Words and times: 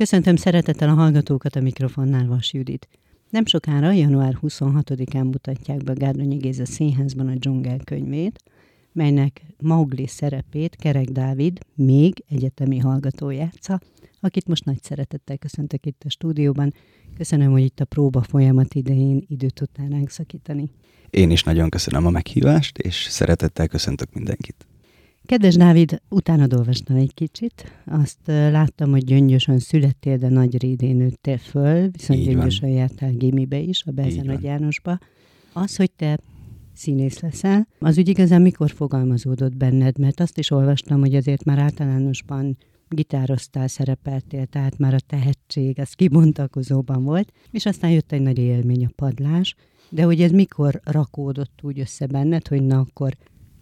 Köszöntöm 0.00 0.36
szeretettel 0.36 0.88
a 0.88 0.94
hallgatókat 0.94 1.56
a 1.56 1.60
mikrofonnál 1.60 2.26
Vas 2.26 2.52
Judit. 2.52 2.88
Nem 3.30 3.46
sokára, 3.46 3.92
január 3.92 4.38
26-án 4.42 5.24
mutatják 5.24 5.84
be 5.84 5.92
Gárdonyi 5.92 6.36
Géza 6.36 6.64
Színházban 6.64 7.28
a 7.28 7.34
dzsungel 7.34 7.78
könyvét, 7.84 8.42
melynek 8.92 9.42
Maugli 9.62 10.06
szerepét 10.06 10.76
Kerek 10.76 11.08
Dávid, 11.08 11.58
még 11.74 12.24
egyetemi 12.28 12.78
hallgató 12.78 13.30
játsza, 13.30 13.80
akit 14.20 14.46
most 14.46 14.64
nagy 14.64 14.82
szeretettel 14.82 15.38
köszöntök 15.38 15.86
itt 15.86 16.02
a 16.04 16.10
stúdióban. 16.10 16.74
Köszönöm, 17.16 17.50
hogy 17.50 17.62
itt 17.62 17.80
a 17.80 17.84
próba 17.84 18.22
folyamat 18.22 18.74
idején 18.74 19.24
időt 19.28 19.54
tudtál 19.54 19.88
ránk 19.88 20.10
szakítani. 20.10 20.70
Én 21.10 21.30
is 21.30 21.42
nagyon 21.42 21.68
köszönöm 21.68 22.06
a 22.06 22.10
meghívást, 22.10 22.78
és 22.78 22.94
szeretettel 23.10 23.68
köszöntök 23.68 24.12
mindenkit. 24.12 24.66
Kedves 25.30 25.56
Dávid, 25.56 26.02
utána 26.08 26.46
olvastam 26.56 26.96
egy 26.96 27.14
kicsit. 27.14 27.72
Azt 27.86 28.18
láttam, 28.26 28.90
hogy 28.90 29.04
gyöngyösen 29.04 29.58
születtél, 29.58 30.16
de 30.16 30.28
nagy 30.28 30.58
rédén 30.58 30.96
nőttél 30.96 31.38
föl, 31.38 31.88
viszont 31.88 32.24
gyöngyösen 32.24 32.68
jártál 32.68 33.12
gimibe 33.12 33.58
is, 33.58 33.84
a 33.86 33.90
Belzen 33.90 34.24
Nagy 34.24 34.42
Jánosba. 34.42 34.98
Az, 35.52 35.76
hogy 35.76 35.90
te 35.90 36.18
színész 36.74 37.20
leszel, 37.20 37.66
az 37.78 37.98
úgy 37.98 38.08
igazán 38.08 38.42
mikor 38.42 38.70
fogalmazódott 38.70 39.56
benned? 39.56 39.98
Mert 39.98 40.20
azt 40.20 40.38
is 40.38 40.50
olvastam, 40.50 41.00
hogy 41.00 41.14
azért 41.14 41.44
már 41.44 41.58
általánosban 41.58 42.56
gitároztál, 42.88 43.68
szerepeltél, 43.68 44.46
tehát 44.46 44.78
már 44.78 44.94
a 44.94 45.00
tehetség, 45.06 45.78
az 45.78 45.92
kibontakozóban 45.92 47.04
volt, 47.04 47.32
és 47.50 47.66
aztán 47.66 47.90
jött 47.90 48.12
egy 48.12 48.22
nagy 48.22 48.38
élmény 48.38 48.84
a 48.84 48.90
padlás, 48.96 49.54
de 49.88 50.02
hogy 50.02 50.22
ez 50.22 50.30
mikor 50.30 50.80
rakódott 50.84 51.58
úgy 51.62 51.80
össze 51.80 52.06
benned, 52.06 52.48
hogy 52.48 52.62
na 52.62 52.78
akkor 52.78 53.16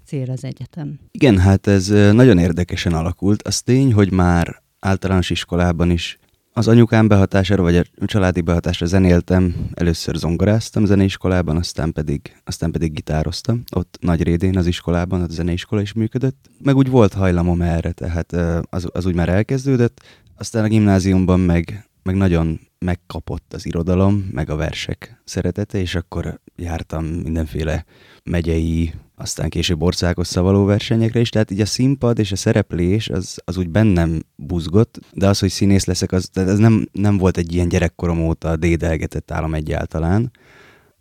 cél 0.09 0.31
az 0.31 0.45
egyetem? 0.45 0.99
Igen, 1.11 1.39
hát 1.39 1.67
ez 1.67 1.89
nagyon 2.13 2.39
érdekesen 2.39 2.93
alakult. 2.93 3.43
Az 3.43 3.63
tény, 3.63 3.93
hogy 3.93 4.13
már 4.13 4.63
általános 4.79 5.31
iskolában 5.31 5.91
is 5.91 6.19
az 6.53 6.69
anyukám 6.69 7.09
behatására, 7.09 7.63
vagy 7.63 7.77
a 7.77 7.85
családi 8.05 8.41
behatásra 8.41 8.87
zenéltem, 8.87 9.69
először 9.75 10.17
zongoráztam 10.17 10.85
zeneiskolában, 10.85 11.57
aztán 11.57 11.93
pedig, 11.93 12.41
aztán 12.45 12.71
pedig 12.71 12.93
gitároztam. 12.93 13.63
Ott 13.75 13.99
nagy 14.01 14.23
rédén 14.23 14.57
az 14.57 14.67
iskolában, 14.67 15.23
a 15.23 15.27
zeneiskola 15.29 15.81
is 15.81 15.93
működött. 15.93 16.51
Meg 16.63 16.77
úgy 16.77 16.89
volt 16.89 17.13
hajlamom 17.13 17.63
erre, 17.63 17.93
tehát 17.93 18.33
az, 18.71 18.89
az 18.93 19.07
úgy 19.07 19.15
már 19.15 19.29
elkezdődött. 19.29 20.03
Aztán 20.37 20.65
a 20.65 20.69
gimnáziumban 20.69 21.41
meg, 21.41 21.89
meg 22.03 22.15
nagyon 22.15 22.61
megkapott 22.79 23.55
az 23.55 23.67
irodalom, 23.67 24.29
meg 24.33 24.51
a 24.51 24.57
versek 24.57 25.21
szeretete, 25.25 25.79
és 25.79 25.95
akkor 25.95 26.41
jártam 26.57 27.05
mindenféle 27.05 27.85
megyei, 28.23 28.93
aztán 29.21 29.49
később 29.49 29.83
országos 29.83 30.27
szavaló 30.27 30.65
versenyekre 30.65 31.21
is, 31.21 31.29
tehát 31.29 31.51
így 31.51 31.61
a 31.61 31.67
színpad 31.67 32.19
és 32.19 32.33
a 32.33 32.37
szereplés 32.37 33.09
az, 33.09 33.39
az 33.45 33.57
úgy 33.57 33.69
bennem 33.69 34.23
buzgott, 34.37 34.99
de 35.13 35.29
az, 35.29 35.39
hogy 35.39 35.51
színész 35.51 35.85
leszek, 35.85 36.13
az, 36.13 36.31
ez 36.33 36.59
nem, 36.59 36.89
nem 36.93 37.17
volt 37.17 37.37
egy 37.37 37.55
ilyen 37.55 37.69
gyerekkorom 37.69 38.21
óta 38.21 38.57
dédelgetett 38.57 39.31
állam 39.31 39.55
egyáltalán. 39.55 40.31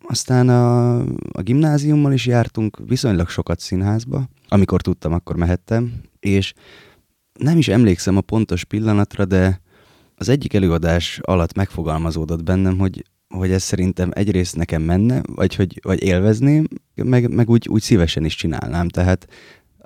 Aztán 0.08 0.48
a, 0.48 0.98
a 1.32 1.42
gimnáziummal 1.42 2.12
is 2.12 2.26
jártunk 2.26 2.78
viszonylag 2.86 3.28
sokat 3.28 3.60
színházba, 3.60 4.28
amikor 4.48 4.80
tudtam, 4.80 5.12
akkor 5.12 5.36
mehettem, 5.36 5.92
és 6.20 6.54
nem 7.32 7.58
is 7.58 7.68
emlékszem 7.68 8.16
a 8.16 8.20
pontos 8.20 8.64
pillanatra, 8.64 9.24
de 9.24 9.60
az 10.14 10.28
egyik 10.28 10.54
előadás 10.54 11.18
alatt 11.22 11.54
megfogalmazódott 11.54 12.42
bennem, 12.42 12.78
hogy, 12.78 13.04
hogy 13.28 13.50
ez 13.50 13.62
szerintem 13.62 14.10
egyrészt 14.12 14.56
nekem 14.56 14.82
menne, 14.82 15.20
vagy 15.34 15.54
hogy 15.54 15.80
vagy 15.82 16.02
élvezném, 16.02 16.66
meg, 16.94 17.34
meg 17.34 17.50
úgy, 17.50 17.68
úgy 17.68 17.82
szívesen 17.82 18.24
is 18.24 18.34
csinálnám. 18.34 18.88
Tehát 18.88 19.28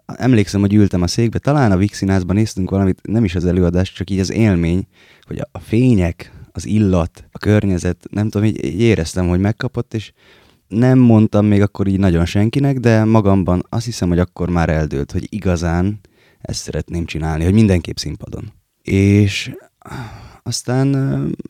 emlékszem, 0.06 0.60
hogy 0.60 0.74
ültem 0.74 1.02
a 1.02 1.06
székbe, 1.06 1.38
talán 1.38 1.72
a 1.72 1.76
Vixinázban 1.76 2.36
néztünk 2.36 2.70
valamit, 2.70 3.00
nem 3.02 3.24
is 3.24 3.34
az 3.34 3.44
előadás, 3.44 3.92
csak 3.92 4.10
így 4.10 4.18
az 4.18 4.32
élmény, 4.32 4.86
hogy 5.26 5.40
a, 5.52 5.58
fények, 5.58 6.32
az 6.52 6.66
illat, 6.66 7.24
a 7.32 7.38
környezet, 7.38 8.04
nem 8.10 8.28
tudom, 8.28 8.46
így, 8.46 8.64
így 8.64 8.80
éreztem, 8.80 9.28
hogy 9.28 9.40
megkapott, 9.40 9.94
és 9.94 10.12
nem 10.68 10.98
mondtam 10.98 11.46
még 11.46 11.62
akkor 11.62 11.86
így 11.86 11.98
nagyon 11.98 12.24
senkinek, 12.24 12.78
de 12.78 13.04
magamban 13.04 13.66
azt 13.68 13.84
hiszem, 13.84 14.08
hogy 14.08 14.18
akkor 14.18 14.50
már 14.50 14.68
eldőlt, 14.68 15.12
hogy 15.12 15.26
igazán 15.28 16.00
ezt 16.40 16.60
szeretném 16.62 17.04
csinálni, 17.04 17.44
hogy 17.44 17.52
mindenképp 17.52 17.96
színpadon. 17.96 18.52
És 18.82 19.54
aztán 20.42 20.88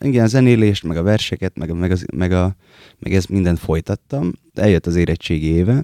igen, 0.03 0.23
a 0.23 0.27
zenélést, 0.27 0.83
meg 0.83 0.97
a 0.97 1.03
verseket, 1.03 1.57
meg, 1.57 1.73
meg, 1.73 1.91
az, 1.91 2.05
meg, 2.15 2.31
a, 2.31 2.55
meg 2.99 3.13
ez 3.13 3.25
mindent 3.25 3.59
folytattam. 3.59 4.31
Eljött 4.53 4.85
az 4.85 4.95
érettségi 4.95 5.47
éve, 5.47 5.83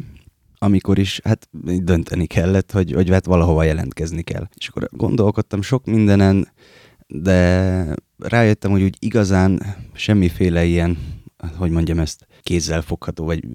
amikor 0.58 1.00
is 1.00 1.20
hát 1.24 1.50
dönteni 1.82 2.26
kellett, 2.26 2.72
hogy, 2.72 2.92
hogy 2.92 3.10
hát 3.10 3.26
valahova 3.26 3.64
jelentkezni 3.64 4.22
kell. 4.22 4.48
És 4.56 4.68
akkor 4.68 4.90
gondolkodtam 4.92 5.62
sok 5.62 5.86
mindenen, 5.86 6.48
de 7.08 7.96
rájöttem, 8.18 8.72
hogy 8.72 8.84
úgy 8.84 8.98
igazán 9.00 9.76
semmiféle 9.94 10.66
ilyen, 10.66 10.98
hogy 11.58 11.72
mondjam 11.72 12.00
ezt, 12.00 12.28
kézzel 12.42 12.82
fogható, 12.82 13.26
vagy 13.26 13.48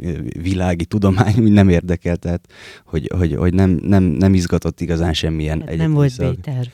világi 0.43 0.85
tudomány 0.85 1.35
úgy 1.39 1.53
nem 1.53 1.69
érdekel, 1.69 2.17
tehát 2.17 2.47
hogy, 2.85 3.11
hogy, 3.17 3.35
hogy 3.35 3.55
nem, 3.55 3.71
nem, 3.71 4.03
nem 4.03 4.35
izgatott 4.35 4.81
igazán 4.81 5.13
semmilyen 5.13 5.61
hát 5.61 5.77
Nem 5.77 5.93
volt 5.93 6.17
B-terv. 6.17 6.69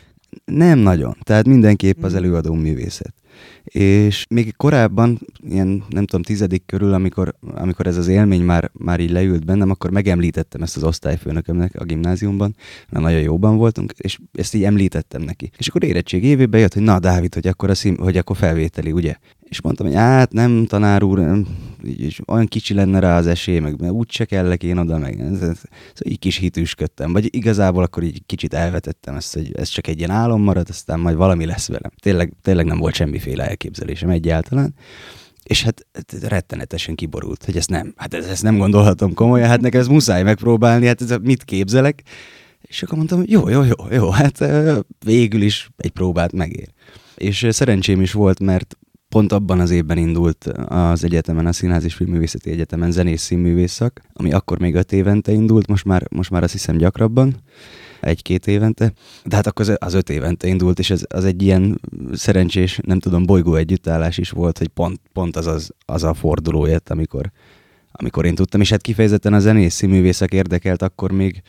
Nem 0.44 0.78
nagyon. 0.78 1.16
Tehát 1.22 1.46
mindenképp 1.46 2.02
az 2.02 2.12
hmm. 2.12 2.18
előadó 2.18 2.54
művészet. 2.54 3.14
És 3.64 4.26
még 4.28 4.56
korábban, 4.56 5.18
ilyen 5.48 5.84
nem 5.88 6.06
tudom, 6.06 6.22
tizedik 6.22 6.62
körül, 6.66 6.92
amikor, 6.92 7.34
amikor 7.54 7.86
ez 7.86 7.96
az 7.96 8.08
élmény 8.08 8.42
már, 8.42 8.70
már 8.72 9.00
így 9.00 9.10
leült 9.10 9.44
bennem, 9.44 9.70
akkor 9.70 9.90
megemlítettem 9.90 10.62
ezt 10.62 10.76
az 10.76 10.84
osztályfőnökömnek 10.84 11.74
a 11.74 11.84
gimnáziumban, 11.84 12.56
mert 12.90 13.04
nagyon 13.04 13.20
jóban 13.20 13.56
voltunk, 13.56 13.92
és 13.96 14.18
ezt 14.32 14.54
így 14.54 14.64
említettem 14.64 15.22
neki. 15.22 15.50
És 15.58 15.68
akkor 15.68 15.84
érettség 15.84 16.24
évében 16.24 16.60
jött, 16.60 16.74
hogy 16.74 16.82
na 16.82 16.98
Dávid, 16.98 17.34
hogy 17.34 17.46
akkor, 17.46 17.70
a 17.70 17.74
szín, 17.74 17.96
hogy 17.96 18.16
akkor 18.16 18.36
felvételi, 18.36 18.92
ugye? 18.92 19.14
És 19.50 19.60
mondtam, 19.60 19.86
hogy 19.86 19.96
hát 19.96 20.32
nem, 20.32 20.66
tanár 20.66 21.02
úr, 21.02 21.18
nem, 21.18 21.46
így, 21.84 22.22
olyan 22.26 22.46
kicsi 22.46 22.74
lenne 22.74 22.98
rá 22.98 23.16
az 23.16 23.26
esély, 23.26 23.58
meg 23.58 23.92
úgy 23.92 24.10
se 24.10 24.24
kellek 24.24 24.62
én 24.62 24.76
oda, 24.76 24.98
meg 24.98 25.20
ez, 25.20 25.42
ez, 25.42 25.48
ez, 25.48 25.60
így 26.04 26.18
kis 26.18 26.36
hitűsködtem. 26.36 27.12
Vagy 27.12 27.34
igazából 27.34 27.82
akkor 27.82 28.02
így 28.02 28.22
kicsit 28.26 28.54
elvetettem 28.54 29.14
ezt, 29.14 29.34
hogy 29.34 29.52
ez 29.56 29.68
csak 29.68 29.86
egy 29.86 29.98
ilyen 29.98 30.10
álom 30.10 30.42
marad, 30.42 30.66
aztán 30.68 31.00
majd 31.00 31.16
valami 31.16 31.46
lesz 31.46 31.68
velem. 31.68 31.90
Tényleg, 32.00 32.32
tényleg 32.42 32.66
nem 32.66 32.78
volt 32.78 32.94
semmiféle 32.94 33.29
elképzelésem 33.38 34.08
egyáltalán. 34.08 34.74
És 35.42 35.62
hát 35.62 35.86
rettenetesen 36.22 36.94
kiborult, 36.94 37.44
hogy 37.44 37.56
ezt 37.56 37.70
nem, 37.70 37.92
hát 37.96 38.14
ezt 38.14 38.42
nem 38.42 38.58
gondolhatom 38.58 39.14
komolyan, 39.14 39.48
hát 39.48 39.60
nekem 39.60 39.80
ez 39.80 39.86
muszáj 39.86 40.22
megpróbálni, 40.22 40.86
hát 40.86 41.00
ez, 41.00 41.14
mit 41.22 41.44
képzelek. 41.44 42.02
És 42.60 42.82
akkor 42.82 42.96
mondtam, 42.96 43.22
jó, 43.26 43.48
jó, 43.48 43.62
jó, 43.62 43.74
jó, 43.90 44.10
hát 44.10 44.44
végül 45.04 45.42
is 45.42 45.70
egy 45.76 45.90
próbát 45.90 46.32
megér. 46.32 46.68
És 47.16 47.46
szerencsém 47.50 48.00
is 48.00 48.12
volt, 48.12 48.40
mert 48.40 48.76
pont 49.08 49.32
abban 49.32 49.60
az 49.60 49.70
évben 49.70 49.98
indult 49.98 50.44
az 50.66 51.04
egyetemen, 51.04 51.46
a 51.46 51.52
Színház 51.52 51.84
és 51.84 51.94
Filmművészeti 51.94 52.50
Egyetemen 52.50 52.90
zenész 52.90 53.22
színművészak, 53.22 54.00
ami 54.12 54.32
akkor 54.32 54.58
még 54.58 54.74
öt 54.74 54.92
évente 54.92 55.32
indult, 55.32 55.66
most 55.66 55.84
már, 55.84 56.06
most 56.10 56.30
már 56.30 56.42
azt 56.42 56.52
hiszem 56.52 56.76
gyakrabban, 56.76 57.36
egy-két 58.00 58.46
évente. 58.46 58.92
De 59.24 59.36
hát 59.36 59.46
akkor 59.46 59.76
az 59.78 59.94
öt 59.94 60.10
évente 60.10 60.46
indult, 60.48 60.78
és 60.78 60.90
ez 60.90 61.04
az 61.08 61.24
egy 61.24 61.42
ilyen 61.42 61.80
szerencsés, 62.12 62.78
nem 62.82 62.98
tudom, 62.98 63.26
bolygó 63.26 63.54
együttállás 63.54 64.18
is 64.18 64.30
volt, 64.30 64.58
hogy 64.58 64.68
pont, 64.68 65.00
pont 65.12 65.36
az, 65.36 65.46
az, 65.46 65.70
az 65.86 66.02
a 66.02 66.14
forduló 66.14 66.66
jött, 66.66 66.90
amikor, 66.90 67.30
amikor 67.92 68.24
én 68.24 68.34
tudtam, 68.34 68.60
és 68.60 68.70
hát 68.70 68.80
kifejezetten 68.80 69.32
a 69.32 69.38
zenész 69.38 69.74
színművészek 69.74 70.32
érdekelt 70.32 70.82
akkor 70.82 71.12
még, 71.12 71.42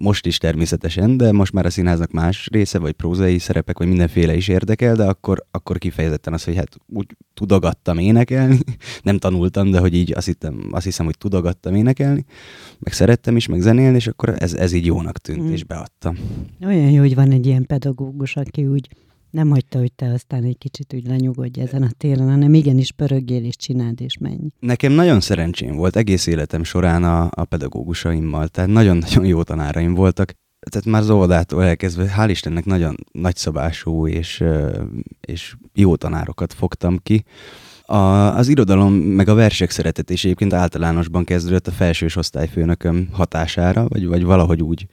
most 0.00 0.26
is 0.26 0.38
természetesen, 0.38 1.16
de 1.16 1.32
most 1.32 1.52
már 1.52 1.66
a 1.66 1.70
színháznak 1.70 2.10
más 2.10 2.48
része, 2.52 2.78
vagy 2.78 2.92
prózai 2.92 3.38
szerepek, 3.38 3.78
vagy 3.78 3.88
mindenféle 3.88 4.34
is 4.34 4.48
érdekel, 4.48 4.94
de 4.94 5.04
akkor, 5.04 5.44
akkor 5.50 5.78
kifejezetten 5.78 6.32
az, 6.32 6.44
hogy 6.44 6.56
hát 6.56 6.76
úgy 6.86 7.06
tudogattam 7.34 7.98
énekelni, 7.98 8.58
nem 9.02 9.18
tanultam, 9.18 9.70
de 9.70 9.78
hogy 9.78 9.94
így 9.94 10.12
azt, 10.16 10.26
hittem, 10.26 10.68
azt 10.70 10.84
hiszem, 10.84 11.06
hogy 11.06 11.18
tudogattam 11.18 11.74
énekelni, 11.74 12.24
meg 12.78 12.92
szerettem 12.92 13.36
is, 13.36 13.46
meg 13.46 13.60
zenélni, 13.60 13.96
és 13.96 14.06
akkor 14.06 14.34
ez, 14.38 14.54
ez 14.54 14.72
így 14.72 14.86
jónak 14.86 15.18
tűnt, 15.18 15.42
mm. 15.42 15.52
és 15.52 15.64
beadtam. 15.64 16.18
Olyan 16.64 16.90
jó, 16.90 17.00
hogy 17.00 17.14
van 17.14 17.30
egy 17.30 17.46
ilyen 17.46 17.66
pedagógus, 17.66 18.36
aki 18.36 18.66
úgy 18.66 18.88
nem 19.30 19.50
hagyta, 19.50 19.78
hogy 19.78 19.92
te 19.92 20.12
aztán 20.12 20.44
egy 20.44 20.58
kicsit 20.58 20.94
úgy 20.94 21.06
lenyugodj 21.06 21.60
ezen 21.60 21.82
a 21.82 21.90
téren, 21.98 22.30
hanem 22.30 22.54
igenis 22.54 22.92
pörögjél 22.92 23.44
és 23.44 23.56
csináld 23.56 24.00
és 24.00 24.18
menj. 24.18 24.48
Nekem 24.60 24.92
nagyon 24.92 25.20
szerencsém 25.20 25.76
volt 25.76 25.96
egész 25.96 26.26
életem 26.26 26.64
során 26.64 27.04
a, 27.04 27.28
a 27.30 27.44
pedagógusaimmal, 27.44 28.48
tehát 28.48 28.70
nagyon-nagyon 28.70 29.24
jó 29.24 29.42
tanáraim 29.42 29.94
voltak. 29.94 30.32
Tehát 30.70 30.86
már 30.86 31.00
az 31.00 31.10
óvodától 31.10 31.64
elkezdve, 31.64 32.14
hál' 32.16 32.28
Istennek 32.30 32.64
nagyon 32.64 32.96
nagyszabású 33.12 34.06
és, 34.06 34.44
és 35.20 35.54
jó 35.74 35.96
tanárokat 35.96 36.52
fogtam 36.52 36.98
ki. 37.02 37.24
A, 37.82 37.96
az 38.36 38.48
irodalom 38.48 38.92
meg 38.92 39.28
a 39.28 39.34
versek 39.34 39.70
szeretetés 39.70 40.24
egyébként 40.24 40.52
általánosban 40.52 41.24
kezdődött 41.24 41.66
a 41.66 41.70
felsős 41.70 42.16
osztályfőnököm 42.16 43.08
hatására, 43.12 43.88
vagy, 43.88 44.06
vagy 44.06 44.24
valahogy 44.24 44.62
úgy 44.62 44.86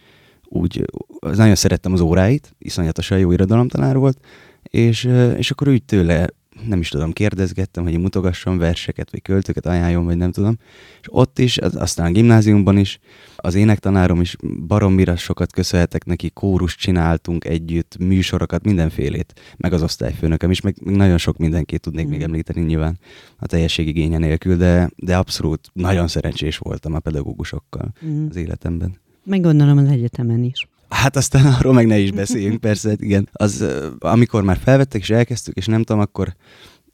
úgy 0.49 0.85
nagyon 1.21 1.55
szerettem 1.55 1.93
az 1.93 1.99
óráit, 1.99 2.55
iszonyatosan 2.57 3.19
jó 3.19 3.31
irodalomtanár 3.31 3.97
volt, 3.97 4.17
és, 4.63 5.09
és 5.37 5.51
akkor 5.51 5.67
úgy 5.67 5.83
tőle 5.83 6.27
nem 6.65 6.79
is 6.79 6.89
tudom, 6.89 7.11
kérdezgettem, 7.11 7.83
hogy 7.83 7.99
mutogasson 7.99 8.57
verseket, 8.57 9.11
vagy 9.11 9.21
költőket 9.21 9.65
ajánljon, 9.65 10.05
vagy 10.05 10.17
nem 10.17 10.31
tudom. 10.31 10.57
És 11.01 11.07
ott 11.11 11.39
is, 11.39 11.57
aztán 11.57 12.05
a 12.05 12.11
gimnáziumban 12.11 12.77
is, 12.77 12.99
az 13.35 13.55
énektanárom 13.55 14.21
is 14.21 14.35
baromira 14.67 15.15
sokat 15.15 15.51
köszönhetek 15.51 16.05
neki, 16.05 16.29
kórus 16.29 16.75
csináltunk 16.75 17.45
együtt, 17.45 17.97
műsorokat, 17.99 18.63
mindenfélét, 18.63 19.33
meg 19.57 19.73
az 19.73 19.83
osztályfőnökem 19.83 20.51
is, 20.51 20.61
meg 20.61 20.75
nagyon 20.83 21.17
sok 21.17 21.37
mindenkit 21.37 21.81
tudnék 21.81 22.05
mm. 22.05 22.09
még 22.09 22.21
említeni 22.21 22.61
nyilván 22.61 22.99
a 23.37 23.45
teljesség 23.45 23.87
igénye 23.87 24.17
nélkül, 24.17 24.55
de, 24.55 24.89
de 24.95 25.17
abszolút 25.17 25.69
nagyon 25.73 26.07
szerencsés 26.07 26.57
voltam 26.57 26.93
a 26.93 26.99
pedagógusokkal 26.99 27.93
mm. 28.05 28.25
az 28.29 28.35
életemben. 28.35 29.05
Meg 29.27 29.41
gondolom 29.41 29.77
az 29.77 29.89
egyetemen 29.89 30.43
is. 30.43 30.67
Hát 30.89 31.15
aztán 31.15 31.45
arról 31.59 31.73
meg 31.73 31.87
ne 31.87 31.97
is 31.97 32.11
beszéljünk, 32.11 32.59
persze, 32.59 32.95
igen. 32.99 33.29
Az, 33.31 33.65
amikor 33.99 34.43
már 34.43 34.57
felvettek 34.57 35.01
és 35.01 35.09
elkezdtük, 35.09 35.55
és 35.55 35.65
nem 35.65 35.83
tudom, 35.83 36.01
akkor, 36.01 36.35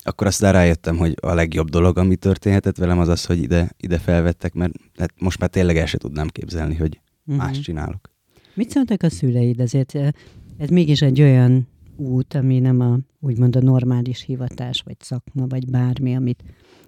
akkor 0.04 0.28
aztán 0.28 0.52
rájöttem, 0.52 0.98
hogy 0.98 1.16
a 1.22 1.34
legjobb 1.34 1.70
dolog, 1.70 1.98
ami 1.98 2.16
történhetett 2.16 2.78
velem, 2.78 3.00
az 3.00 3.08
az, 3.08 3.26
hogy 3.26 3.42
ide, 3.42 3.72
ide 3.78 3.98
felvettek, 3.98 4.54
mert 4.54 4.74
hát 4.98 5.14
most 5.20 5.40
már 5.40 5.50
tényleg 5.50 5.78
el 5.78 5.86
se 5.86 5.98
tudnám 5.98 6.28
képzelni, 6.28 6.76
hogy 6.76 7.00
uh-huh. 7.26 7.46
más 7.46 7.60
csinálok. 7.60 8.12
Mit 8.54 8.70
szóltak 8.70 9.04
a 9.04 9.10
szüleid? 9.10 9.60
Azért 9.60 9.94
ez 10.58 10.70
mégis 10.70 11.02
egy 11.02 11.22
olyan 11.22 11.68
út, 11.96 12.34
ami 12.34 12.60
nem 12.60 12.80
a, 12.80 12.98
úgymond 13.20 13.56
a 13.56 13.62
normális 13.62 14.22
hivatás, 14.22 14.82
vagy 14.86 14.98
szakma, 15.00 15.48
vagy 15.48 15.70
bármi, 15.70 16.16
amit 16.16 16.44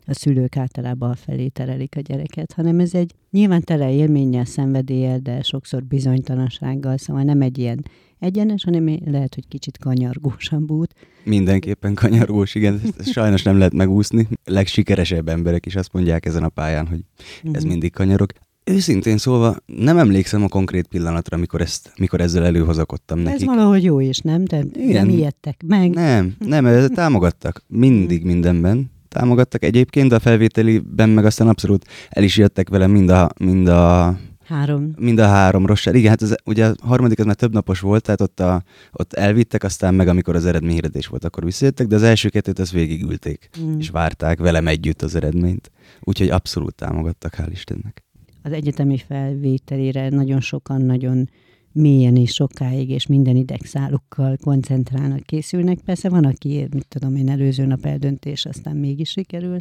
a 0.07 0.13
szülők 0.13 0.57
általában 0.57 1.16
felé 1.16 1.48
terelik 1.48 1.96
a 1.98 2.00
gyereket, 2.00 2.54
hanem 2.54 2.80
ez 2.80 2.94
egy 2.94 3.13
nyilván 3.31 3.62
tele 3.62 3.92
élménnyel, 3.92 4.46
szenvedéllyel, 4.46 5.19
de 5.19 5.42
sokszor 5.42 5.84
bizonytalansággal, 5.84 6.98
szóval 6.98 7.24
nem 7.24 7.42
egy 7.42 7.57
ilyen 7.57 7.86
egyenes, 8.19 8.63
hanem 8.63 9.00
lehet, 9.06 9.36
hogy 9.36 9.48
kicsit 9.48 9.78
kanyargósabb 9.78 10.72
út. 10.72 10.94
Mindenképpen 11.24 11.94
kanyargós, 11.94 12.56
igen, 12.56 12.81
ezt 12.98 13.12
sajnos 13.12 13.44
nem 13.44 13.57
lehet 13.57 13.74
megúszni. 13.74 14.28
Legsikeresebb 14.44 15.30
emberek 15.30 15.66
is 15.66 15.75
azt 15.75 15.94
mondják 15.94 16.25
ezen 16.25 16.44
a 16.44 16.50
pályán, 16.50 16.88
hogy 16.88 17.00
ez 17.44 17.50
uh-huh. 17.51 17.69
mindig 17.69 17.94
kanyarok. 17.94 18.31
Őszintén 18.63 19.18
szólva, 19.18 19.56
nem 19.66 19.98
emlékszem 19.98 20.44
a 20.44 20.48
konkrét 20.48 20.88
pillanatra, 20.88 21.38
amikor, 21.38 21.62
ezt, 21.62 21.94
mikor 21.98 22.22
ezzel 22.22 22.46
előhozakodtam 22.46 23.19
nekik. 23.19 23.42
Ez 23.42 23.46
valahogy 23.46 23.84
jó 23.84 24.00
is, 24.00 24.18
nem? 24.18 24.46
De 24.46 24.63
Igen. 24.74 25.06
nem 25.06 25.18
ijedtek 25.18 25.63
meg. 25.68 25.90
Nem, 25.90 26.36
nem, 26.40 26.88
támogattak. 26.94 27.63
Mindig 27.68 28.24
mindenben 28.24 28.92
támogattak 29.16 29.64
egyébként, 29.64 30.10
de 30.10 30.16
a 30.16 30.20
felvételiben 30.20 31.10
meg 31.10 31.26
aztán 31.26 31.48
abszolút 31.48 31.86
el 32.10 32.24
is 32.24 32.38
jöttek 32.38 32.70
velem 32.70 32.92
mind 32.92 33.10
a, 33.10 33.30
mind 33.40 33.68
a 33.68 34.18
Három. 34.46 34.94
Mind 34.98 35.20
a 35.20 35.28
három 35.28 35.66
rossár. 35.66 35.96
Igen, 35.96 36.10
hát 36.10 36.22
ez, 36.22 36.34
ugye 36.46 36.66
a 36.66 36.74
harmadik 36.80 37.20
az 37.20 37.26
már 37.26 37.36
több 37.36 37.54
napos 37.54 37.80
volt, 37.80 38.04
tehát 38.04 38.22
ott, 38.22 38.40
a, 38.40 38.64
ott 38.92 39.14
elvittek, 39.14 39.64
aztán 39.64 39.94
meg 39.94 40.08
amikor 40.08 40.36
az 40.36 40.46
eredményhirdetés 40.46 41.08
volt, 41.08 41.24
akkor 41.24 41.44
visszajöttek, 41.44 41.88
de 41.88 41.96
az 41.96 42.04
első 42.04 42.30
kettőt 42.30 42.60
az 42.60 42.72
végigülték, 42.72 43.50
mm. 43.62 43.80
és 43.80 43.90
várták 43.90 44.40
velem 44.40 44.68
együtt 44.68 45.02
az 45.02 45.16
eredményt. 45.16 45.72
Úgyhogy 46.02 46.30
abszolút 46.30 46.76
támogattak, 46.76 47.36
hál' 47.38 47.52
Istennek. 47.52 48.04
Az 48.44 48.52
egyetemi 48.52 48.98
felvételére 48.98 50.10
nagyon 50.10 50.42
sokan 50.42 50.82
nagyon 50.82 51.30
mélyen 51.75 52.16
és 52.16 52.33
sokáig, 52.33 52.89
és 52.89 53.07
minden 53.07 53.36
idegszálukkal 53.36 54.38
koncentrálnak, 54.44 55.19
készülnek. 55.19 55.80
Persze 55.86 56.10
van, 56.10 56.25
aki, 56.25 56.68
mit 56.72 56.88
tudom 56.88 57.16
én, 57.16 57.30
előző 57.30 57.66
nap 57.66 57.86
eldöntés, 57.86 58.45
aztán 58.45 58.75
mégis 58.75 59.10
sikerül. 59.10 59.57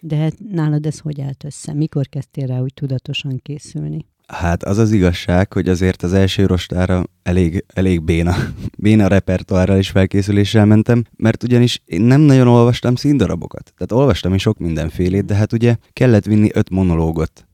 De 0.00 0.16
hát 0.16 0.34
nálad 0.52 0.86
ez 0.86 0.98
hogy 0.98 1.20
állt 1.20 1.44
össze? 1.44 1.72
Mikor 1.72 2.08
kezdtél 2.08 2.46
rá 2.46 2.60
úgy 2.60 2.74
tudatosan 2.74 3.40
készülni? 3.42 4.06
Hát 4.26 4.62
az 4.62 4.78
az 4.78 4.92
igazság, 4.92 5.52
hogy 5.52 5.68
azért 5.68 6.02
az 6.02 6.12
első 6.12 6.46
rostára 6.46 7.04
elég, 7.22 7.64
elég 7.74 8.02
béna, 8.02 8.34
béna 8.78 9.06
repertoárral 9.06 9.78
és 9.78 9.90
felkészüléssel 9.90 10.66
mentem, 10.66 11.04
mert 11.16 11.42
ugyanis 11.42 11.82
én 11.84 12.00
nem 12.00 12.20
nagyon 12.20 12.48
olvastam 12.48 12.94
színdarabokat. 12.94 13.72
Tehát 13.76 14.02
olvastam 14.02 14.34
is 14.34 14.42
sok 14.42 14.58
mindenfélét, 14.58 15.24
de 15.24 15.34
hát 15.34 15.52
ugye 15.52 15.76
kellett 15.92 16.24
vinni 16.24 16.48
öt 16.52 16.70
monológot 16.70 17.48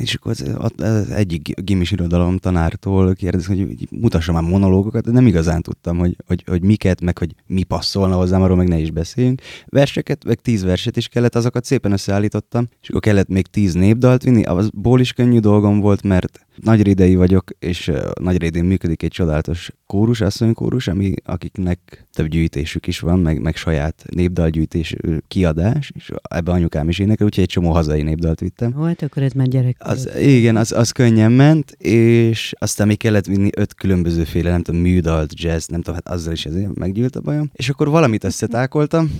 és 0.00 0.14
akkor 0.14 0.30
az, 0.30 0.54
az 0.76 1.10
egyik 1.10 1.60
gimis 1.60 1.92
irodalom 1.92 2.38
tanártól 2.38 3.14
kérdezi, 3.14 3.46
hogy 3.46 3.88
mutassa 3.90 4.32
már 4.32 4.42
monológokat, 4.42 5.04
de 5.04 5.10
nem 5.10 5.26
igazán 5.26 5.62
tudtam, 5.62 5.98
hogy, 5.98 6.16
hogy, 6.26 6.44
hogy 6.46 6.62
miket, 6.62 7.00
meg 7.00 7.18
hogy 7.18 7.34
mi 7.46 7.62
passzolna 7.62 8.16
hozzám, 8.16 8.42
arról 8.42 8.56
meg 8.56 8.68
ne 8.68 8.78
is 8.78 8.90
beszéljünk. 8.90 9.40
Verseket, 9.66 10.24
meg 10.24 10.40
tíz 10.40 10.62
verset 10.62 10.96
is 10.96 11.08
kellett, 11.08 11.34
azokat 11.34 11.64
szépen 11.64 11.92
összeállítottam, 11.92 12.68
és 12.82 12.88
akkor 12.88 13.00
kellett 13.00 13.28
még 13.28 13.46
tíz 13.46 13.74
népdalt 13.74 14.22
vinni, 14.22 14.44
abból 14.44 15.00
is 15.00 15.12
könnyű 15.12 15.38
dolgom 15.38 15.80
volt, 15.80 16.02
mert 16.02 16.45
Nagyrédei 16.62 17.16
vagyok, 17.16 17.50
és 17.58 17.92
Nagyrédén 18.20 18.64
működik 18.64 19.02
egy 19.02 19.10
csodálatos 19.10 19.70
kórus, 19.86 20.20
asszonykórus, 20.20 20.88
ami, 20.88 21.14
akiknek 21.24 22.06
több 22.12 22.26
gyűjtésük 22.26 22.86
is 22.86 23.00
van, 23.00 23.18
meg, 23.18 23.40
meg 23.40 23.56
saját 23.56 24.04
népdalgyűjtés 24.10 24.96
kiadás, 25.28 25.92
és 25.94 26.12
ebbe 26.22 26.52
anyukám 26.52 26.88
is 26.88 26.98
énekel, 26.98 27.26
úgyhogy 27.26 27.44
egy 27.44 27.50
csomó 27.50 27.70
hazai 27.70 28.02
népdalt 28.02 28.40
vittem. 28.40 28.74
Hát 28.74 29.02
akkor 29.02 29.22
ez 29.22 29.32
már 29.32 29.46
gyerek. 29.46 29.76
Az, 29.78 30.10
igen, 30.18 30.56
az, 30.56 30.72
az 30.72 30.90
könnyen 30.90 31.32
ment, 31.32 31.70
és 31.70 32.52
aztán 32.58 32.86
még 32.86 32.98
kellett 32.98 33.26
vinni 33.26 33.50
öt 33.56 33.74
különbözőféle, 33.74 34.50
nem 34.50 34.62
tudom, 34.62 34.80
műdalt, 34.80 35.40
jazz, 35.40 35.66
nem 35.66 35.80
tudom, 35.80 35.94
hát 35.94 36.14
azzal 36.14 36.32
is 36.32 36.46
ezért 36.46 36.74
meggyűlt 36.74 37.16
a 37.16 37.20
bajom. 37.20 37.50
És 37.52 37.68
akkor 37.68 37.88
valamit 37.88 38.24
összetákoltam, 38.24 39.10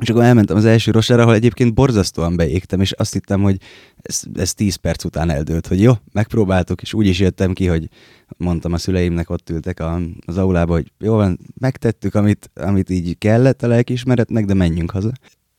és 0.00 0.10
akkor 0.10 0.22
elmentem 0.22 0.56
az 0.56 0.64
első 0.64 0.90
rosára, 0.90 1.22
ahol 1.22 1.34
egyébként 1.34 1.74
borzasztóan 1.74 2.36
beégtem, 2.36 2.80
és 2.80 2.92
azt 2.92 3.12
hittem, 3.12 3.42
hogy 3.42 3.56
ez, 4.02 4.22
ez 4.34 4.54
10 4.54 4.74
perc 4.74 5.04
után 5.04 5.30
eldőlt, 5.30 5.66
hogy 5.66 5.80
jó, 5.80 5.92
megpróbáltuk, 6.12 6.82
és 6.82 6.94
úgy 6.94 7.06
is 7.06 7.18
jöttem 7.18 7.52
ki, 7.52 7.66
hogy 7.66 7.88
mondtam 8.36 8.72
a 8.72 8.78
szüleimnek, 8.78 9.30
ott 9.30 9.50
ültek 9.50 9.80
a, 9.80 10.00
az 10.26 10.38
aulába, 10.38 10.72
hogy 10.72 10.92
jó 10.98 11.14
van, 11.14 11.38
megtettük, 11.60 12.14
amit, 12.14 12.50
amit 12.54 12.90
így 12.90 13.18
kellett 13.18 13.62
a 13.62 13.66
lelkiismeretnek, 13.66 14.44
de 14.44 14.54
menjünk 14.54 14.90
haza. 14.90 15.12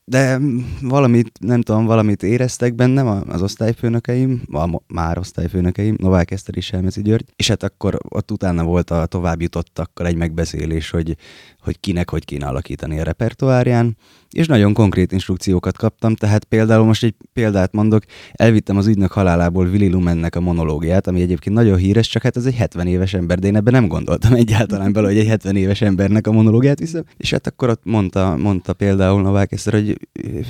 De 0.06 0.40
valamit, 0.82 1.32
nem 1.40 1.62
tudom, 1.62 1.86
valamit 1.86 2.24
éreztek 2.24 2.76
bennem 2.76 3.08
az 3.28 3.42
osztályfőnökeim, 3.42 4.42
a 4.52 4.82
már 4.88 5.18
osztályfőnökeim, 5.18 5.96
Novák 5.98 6.32
Eszter 6.32 6.58
és 6.58 6.72
Elmezi 6.72 7.02
György, 7.02 7.26
és 7.36 7.48
hát 7.48 7.64
akkor 7.64 7.98
ott 8.10 8.32
utána 8.32 8.64
volt 8.64 8.90
a 8.90 9.06
tovább 9.06 9.42
jutottakkal 9.42 10.08
egy 10.08 10.16
megbeszélés, 10.16 10.90
hogy, 10.90 11.18
hogy 11.64 11.80
kinek 11.80 12.10
hogy 12.10 12.26
kéne 12.26 12.46
alakítani 12.46 13.00
a 13.00 13.04
repertoárján, 13.04 13.98
és 14.32 14.48
nagyon 14.48 14.74
konkrét 14.74 15.12
instrukciókat 15.12 15.78
kaptam, 15.78 16.16
tehát 16.16 16.44
például 16.44 16.86
most 16.86 17.04
egy 17.04 17.16
példát 17.34 17.72
mondok, 17.72 18.04
elvittem 18.32 18.78
az 18.78 18.88
ügynök 18.88 19.12
halálából 19.12 19.68
Willy 19.68 19.90
Lumennek 19.90 20.36
a 20.36 20.40
monológiát, 20.40 21.08
ami 21.08 21.22
egyébként 21.22 21.56
nagyon 21.56 21.78
híres, 21.78 22.08
csak 22.08 22.22
hát 22.22 22.38
ez 22.38 22.46
egy 22.46 22.56
70 22.56 22.88
éves 22.88 23.14
ember, 23.14 23.40
de 23.40 23.48
én 23.48 23.56
ebben 23.56 23.74
nem 23.74 23.88
gondoltam 23.88 24.34
egyáltalán 24.34 24.94
bele, 24.94 25.08
hogy 25.08 25.18
egy 25.18 25.28
70 25.28 25.56
éves 25.56 25.82
embernek 25.82 26.28
a 26.28 26.32
monológiát 26.32 26.80
viszem. 26.80 27.04
És 27.18 27.32
hát 27.32 27.48
akkor 27.48 27.70
ott 27.70 27.82
mondta, 27.84 28.38
mondta 28.38 28.74
például 28.74 29.22
Novák 29.22 29.52
Eszter, 29.52 29.74
hogy 29.74 29.98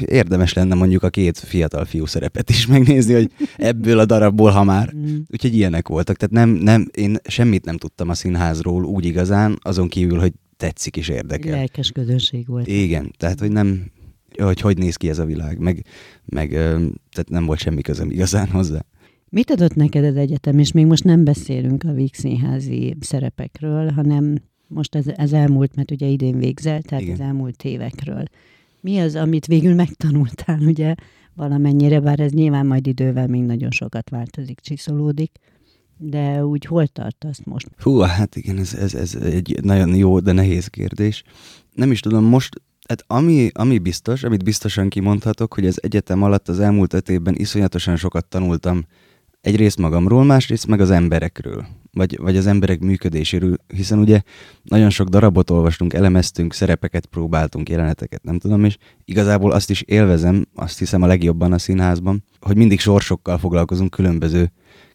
érdemes 0.05 0.53
lenne 0.53 0.75
mondjuk 0.75 1.03
a 1.03 1.09
két 1.09 1.39
fiatal 1.39 1.85
fiú 1.85 2.05
szerepet 2.05 2.49
is 2.49 2.67
megnézni, 2.67 3.13
hogy 3.13 3.31
ebből 3.57 3.99
a 3.99 4.05
darabból, 4.05 4.49
ha 4.49 4.63
már. 4.63 4.93
Mm. 4.95 5.17
Úgyhogy 5.27 5.55
ilyenek 5.55 5.87
voltak. 5.87 6.17
Tehát 6.17 6.33
nem, 6.33 6.49
nem, 6.49 6.87
én 6.91 7.17
semmit 7.23 7.65
nem 7.65 7.77
tudtam 7.77 8.09
a 8.09 8.13
színházról 8.13 8.83
úgy 8.83 9.05
igazán, 9.05 9.59
azon 9.61 9.87
kívül, 9.87 10.19
hogy 10.19 10.33
tetszik 10.61 10.97
és 10.97 11.07
érdekel. 11.07 11.51
Lelkes 11.51 11.91
közönség 11.91 12.47
volt. 12.47 12.68
Igen, 12.68 13.13
tehát 13.18 13.39
hogy 13.39 13.51
nem, 13.51 13.91
hogy 14.37 14.61
hogy 14.61 14.77
néz 14.77 14.95
ki 14.95 15.09
ez 15.09 15.19
a 15.19 15.25
világ, 15.25 15.59
meg, 15.59 15.85
meg 16.25 16.49
tehát 16.49 17.30
nem 17.30 17.45
volt 17.45 17.59
semmi 17.59 17.81
közöm 17.81 18.09
igazán 18.09 18.47
hozzá. 18.47 18.85
Mit 19.30 19.51
adott 19.51 19.75
neked 19.75 20.03
az 20.03 20.15
egyetem, 20.15 20.59
és 20.59 20.71
még 20.71 20.85
most 20.85 21.03
nem 21.03 21.23
beszélünk 21.23 21.83
a 21.83 21.94
Víg 21.94 22.13
színházi 22.13 22.95
szerepekről, 22.99 23.91
hanem 23.91 24.35
most 24.68 24.95
ez, 24.95 25.07
ez 25.07 25.33
elmúlt, 25.33 25.75
mert 25.75 25.91
ugye 25.91 26.07
idén 26.07 26.37
végzel, 26.37 26.81
tehát 26.81 27.03
Igen. 27.03 27.13
az 27.13 27.19
elmúlt 27.19 27.63
évekről. 27.63 28.23
Mi 28.81 28.99
az, 28.99 29.15
amit 29.15 29.45
végül 29.45 29.73
megtanultál, 29.73 30.59
ugye 30.59 30.95
valamennyire, 31.33 31.99
bár 31.99 32.19
ez 32.19 32.31
nyilván 32.31 32.65
majd 32.65 32.87
idővel 32.87 33.27
még 33.27 33.41
nagyon 33.41 33.71
sokat 33.71 34.09
változik, 34.09 34.59
csiszolódik, 34.59 35.31
de 36.03 36.45
úgy 36.45 36.65
hol 36.65 36.87
tartasz 36.87 37.41
most? 37.43 37.67
Hú, 37.79 37.99
hát 37.99 38.35
igen, 38.35 38.57
ez, 38.57 38.73
ez, 38.73 38.93
ez 38.93 39.15
egy 39.15 39.59
nagyon 39.61 39.95
jó, 39.95 40.19
de 40.19 40.31
nehéz 40.31 40.67
kérdés. 40.67 41.23
Nem 41.73 41.91
is 41.91 41.99
tudom, 41.99 42.23
most 42.23 42.61
Hát 42.87 43.03
ami, 43.07 43.49
ami 43.53 43.77
biztos, 43.77 44.23
amit 44.23 44.43
biztosan 44.43 44.89
kimondhatok, 44.89 45.53
hogy 45.53 45.65
az 45.65 45.83
egyetem 45.83 46.23
alatt 46.23 46.47
az 46.47 46.59
elmúlt 46.59 46.93
öt 46.93 47.09
évben 47.09 47.35
iszonyatosan 47.35 47.95
sokat 47.95 48.25
tanultam 48.25 48.85
egyrészt 49.41 49.77
magamról, 49.77 50.23
másrészt 50.23 50.67
meg 50.67 50.81
az 50.81 50.89
emberekről, 50.89 51.65
vagy, 51.91 52.17
vagy 52.17 52.37
az 52.37 52.47
emberek 52.47 52.79
működéséről, 52.79 53.57
hiszen 53.67 53.99
ugye 53.99 54.21
nagyon 54.63 54.89
sok 54.89 55.07
darabot 55.07 55.49
olvastunk, 55.49 55.93
elemeztünk, 55.93 56.53
szerepeket 56.53 57.05
próbáltunk, 57.05 57.69
jeleneteket, 57.69 58.23
nem 58.23 58.39
tudom, 58.39 58.63
és 58.63 58.77
igazából 59.05 59.51
azt 59.51 59.69
is 59.69 59.81
élvezem, 59.81 60.45
azt 60.55 60.79
hiszem 60.79 61.01
a 61.01 61.07
legjobban 61.07 61.53
a 61.53 61.59
színházban, 61.59 62.23
hogy 62.39 62.57
mindig 62.57 62.79
sorsokkal 62.79 63.37
foglalkozunk 63.37 63.89
különböző 63.89 64.51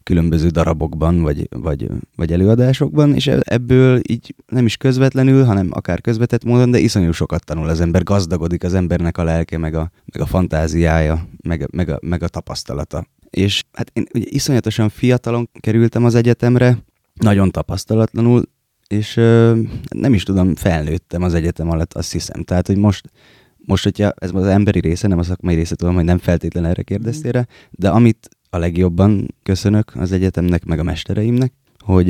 különböző 0.07 0.49
darabokban, 0.49 1.21
vagy, 1.21 1.47
vagy, 1.49 1.87
vagy 2.15 2.31
előadásokban, 2.31 3.13
és 3.13 3.27
ebből 3.27 3.99
így 4.09 4.35
nem 4.47 4.65
is 4.65 4.77
közvetlenül, 4.77 5.43
hanem 5.43 5.67
akár 5.71 6.01
közvetett 6.01 6.43
módon, 6.43 6.71
de 6.71 6.79
iszonyú 6.79 7.11
sokat 7.11 7.45
tanul 7.45 7.69
az 7.69 7.79
ember, 7.79 8.03
gazdagodik 8.03 8.63
az 8.63 8.73
embernek 8.73 9.17
a 9.17 9.23
lelke, 9.23 9.57
meg 9.57 9.75
a, 9.75 9.91
meg 10.05 10.21
a 10.21 10.25
fantáziája, 10.25 11.27
meg, 11.43 11.67
meg, 11.71 11.89
a, 11.89 11.99
meg 12.01 12.23
a 12.23 12.27
tapasztalata. 12.27 13.05
És 13.29 13.63
hát 13.73 13.91
én 13.93 14.05
ugye 14.13 14.25
iszonyatosan 14.29 14.89
fiatalon 14.89 15.49
kerültem 15.59 16.05
az 16.05 16.15
egyetemre, 16.15 16.77
nagyon 17.13 17.51
tapasztalatlanul, 17.51 18.43
és 18.87 19.17
ö, 19.17 19.59
nem 19.89 20.13
is 20.13 20.23
tudom, 20.23 20.55
felnőttem 20.55 21.23
az 21.23 21.33
egyetem 21.33 21.69
alatt, 21.69 21.93
azt 21.93 22.11
hiszem. 22.11 22.43
Tehát, 22.43 22.67
hogy 22.67 22.77
most, 22.77 23.09
most, 23.57 23.83
hogyha 23.83 24.13
ez 24.15 24.29
az 24.33 24.45
emberi 24.45 24.79
része, 24.79 25.07
nem 25.07 25.19
a 25.19 25.23
szakmai 25.23 25.55
része, 25.55 25.75
tudom, 25.75 25.95
hogy 25.95 26.03
nem 26.03 26.17
feltétlenül 26.17 26.69
erre 26.69 26.81
kérdeztél 26.81 27.31
rá, 27.31 27.47
de 27.71 27.89
amit 27.89 28.36
a 28.49 28.57
legjobban 28.57 29.27
köszönök 29.43 29.91
az 29.95 30.11
egyetemnek, 30.11 30.65
meg 30.65 30.79
a 30.79 30.83
mestereimnek, 30.83 31.53
hogy 31.79 32.07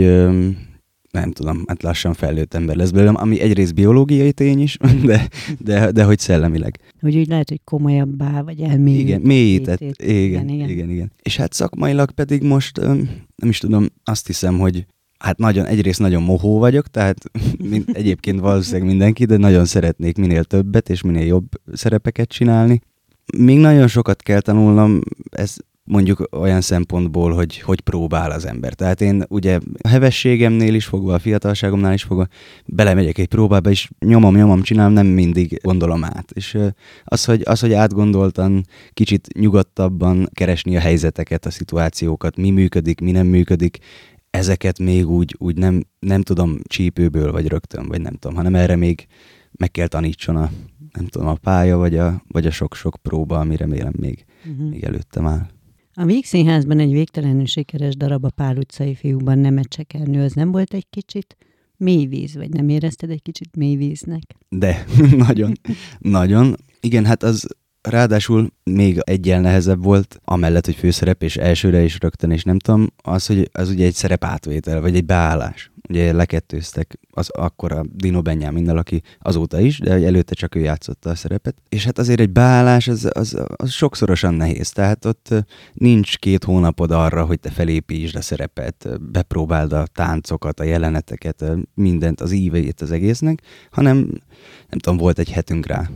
nem 1.12 1.32
tudom, 1.32 1.63
hát 1.67 1.84
lassan 1.84 2.13
felnőtt 2.13 2.53
ember 2.53 2.75
lesz 2.75 2.89
belőlem, 2.89 3.15
ami 3.17 3.39
egyrészt 3.39 3.74
biológiai 3.74 4.32
tény 4.32 4.62
is, 4.62 4.77
de, 5.06 5.27
de, 5.60 5.91
de 5.91 6.03
hogy 6.03 6.20
szellemileg. 6.20 6.79
Hogy 7.00 7.17
úgy 7.17 7.27
lehet, 7.27 7.50
hogy 7.50 7.62
komolyabbá, 7.63 8.41
vagy 8.41 8.60
elmélyített. 8.60 9.08
Igen, 9.08 9.22
mélyített, 9.22 9.82
igen, 9.82 9.94
igen, 10.00 10.50
igen, 10.50 10.70
igen, 10.70 10.89
igen. 10.89 11.12
És 11.22 11.38
hát 11.38 11.53
szakmailag 11.53 12.12
pedig 12.12 12.41
most, 12.41 12.77
nem 13.36 13.50
is 13.50 13.58
tudom, 13.58 13.86
azt 14.03 14.27
hiszem, 14.27 14.60
hogy 14.60 14.86
hát 15.17 15.38
nagyon, 15.38 15.65
egyrészt 15.65 16.00
nagyon 16.00 16.24
mohó 16.24 16.60
vagyok, 16.60 16.88
tehát 16.88 17.17
mint, 17.70 17.89
egyébként 17.89 18.39
valószínűleg 18.39 18.88
mindenki, 18.88 19.25
de 19.25 19.38
nagyon 19.38 19.65
szeretnék 19.65 20.17
minél 20.17 20.44
többet 20.44 20.89
és 20.89 21.01
minél 21.01 21.25
jobb 21.25 21.48
szerepeket 21.74 22.29
csinálni. 22.29 22.82
Még 23.38 23.60
nagyon 23.60 23.88
sokat 23.88 24.22
kell 24.22 24.39
tanulnom, 24.39 25.00
ez 25.29 25.56
mondjuk 25.88 26.29
olyan 26.32 26.62
szempontból, 26.62 27.34
hogy 27.34 27.60
hogy 27.60 27.82
próbál 27.82 28.32
az 28.32 28.46
ember. 28.46 28.74
Tehát 28.74 29.01
én 29.01 29.24
ugye 29.29 29.60
a 29.82 29.88
hevességemnél 29.88 30.74
is 30.74 30.86
fogva, 30.86 31.13
a 31.13 31.20
fiatalságomnál 31.20 31.94
is 31.94 32.03
fogva, 32.03 32.27
belemegyek 32.65 33.17
egy 33.17 33.27
próbába, 33.27 33.70
és 33.70 33.89
nyomom, 34.00 34.36
nyomom, 34.36 34.62
csinálom, 34.62 34.94
nem 34.94 35.08
mindig 35.08 35.60
gondolom 35.63 36.03
át. 36.03 36.32
És 36.34 36.58
az, 37.03 37.25
hogy, 37.25 37.41
az, 37.46 37.60
hogy 37.60 37.74
átgondoltan, 37.74 38.65
kicsit 38.94 39.27
nyugodtabban 39.34 40.29
keresni 40.34 40.75
a 40.75 40.79
helyzeteket, 40.79 41.46
a 41.46 41.50
szituációkat, 41.50 42.38
mi 42.38 42.50
működik, 42.50 43.00
mi 43.00 43.12
nem 43.12 43.27
működik, 43.27 43.77
ezeket 44.29 44.79
még 44.79 45.10
úgy, 45.10 45.36
úgy 45.38 45.58
nem, 45.58 45.84
nem 46.00 46.22
tudom 46.22 46.58
csípőből, 46.63 47.32
vagy 47.32 47.48
rögtön, 47.48 47.88
vagy 47.88 48.01
nem 48.01 48.13
tudom, 48.13 48.36
hanem 48.36 48.56
erre 48.56 48.75
még 48.75 49.08
meg 49.51 49.72
kell 49.72 49.88
tanítson 49.88 50.36
a, 50.36 50.50
nem 50.94 51.08
tudom, 51.08 51.27
a 51.27 51.34
pálya, 51.34 51.77
vagy 51.77 51.98
a, 51.98 52.24
vagy 52.27 52.46
a 52.46 52.51
sok-sok 52.51 52.96
próba, 53.01 53.39
ami 53.39 53.56
remélem 53.56 53.94
még, 54.00 54.25
uh-huh. 54.46 54.70
még 54.70 54.84
előttem 54.84 55.27
áll. 55.27 55.48
A 55.99 56.05
Víg 56.05 56.25
Színházban 56.25 56.79
egy 56.79 56.91
végtelenül 56.91 57.45
sikeres 57.45 57.95
darab 57.95 58.25
a 58.25 58.29
Pál 58.29 58.57
utcai 58.57 58.95
fiúban 58.95 59.39
nem 59.39 59.61
csekelnő, 59.61 60.23
az 60.23 60.33
nem 60.33 60.51
volt 60.51 60.73
egy 60.73 60.85
kicsit 60.89 61.37
mély 61.77 62.05
víz, 62.05 62.35
vagy 62.35 62.49
nem 62.49 62.69
érezted 62.69 63.09
egy 63.09 63.21
kicsit 63.21 63.55
mély 63.55 63.75
víznek? 63.75 64.21
De, 64.49 64.85
nagyon, 65.27 65.51
nagyon. 65.99 66.55
Igen, 66.79 67.05
hát 67.05 67.23
az 67.23 67.47
ráadásul 67.81 68.51
még 68.63 68.99
egyel 68.99 69.41
nehezebb 69.41 69.83
volt, 69.83 70.19
amellett, 70.23 70.65
hogy 70.65 70.75
főszerep 70.75 71.23
és 71.23 71.37
elsőre 71.37 71.83
is 71.83 71.99
rögtön, 71.99 72.31
és 72.31 72.43
nem 72.43 72.59
tudom, 72.59 72.87
az, 73.03 73.25
hogy 73.25 73.49
az 73.51 73.69
ugye 73.69 73.85
egy 73.85 73.93
szerep 73.93 74.23
átvétel, 74.23 74.81
vagy 74.81 74.95
egy 74.95 75.05
beállás 75.05 75.71
ugye 75.89 76.13
lekettőztek 76.13 77.00
az 77.12 77.29
akkor 77.29 77.72
a 77.72 77.86
Dino 77.94 78.22
Benjaminnal, 78.22 78.77
aki 78.77 79.01
azóta 79.20 79.60
is, 79.60 79.79
de 79.79 79.91
előtte 79.91 80.34
csak 80.34 80.56
ő 80.56 80.60
játszotta 80.60 81.10
a 81.10 81.15
szerepet. 81.15 81.56
És 81.70 81.86
hát 81.86 81.98
azért 81.98 82.20
egy 82.20 82.29
beállás 82.29 82.88
az, 82.88 83.10
az, 83.13 83.38
az 83.56 83.70
sokszorosan 83.70 84.34
nehéz, 84.34 84.70
tehát 84.70 85.06
ott 85.06 85.34
nincs 85.74 86.17
két 86.17 86.44
hónapod 86.44 86.91
arra, 86.91 87.25
hogy 87.25 87.39
te 87.39 87.50
felépítsd 87.50 88.15
a 88.15 88.22
szerepet, 88.22 88.88
bepróbáld 89.12 89.74
a 89.74 89.88
táncokat, 89.94 90.60
a 90.60 90.63
jeleneteket, 90.63 91.46
mindent, 91.74 92.22
az 92.22 92.32
íveit 92.32 92.82
az 92.82 92.91
egésznek, 92.91 93.41
hanem 93.72 93.98
nem 94.70 94.79
tudom, 94.79 94.98
volt 94.98 95.20
egy 95.20 95.32
hetünk 95.32 95.65
rá 95.65 95.89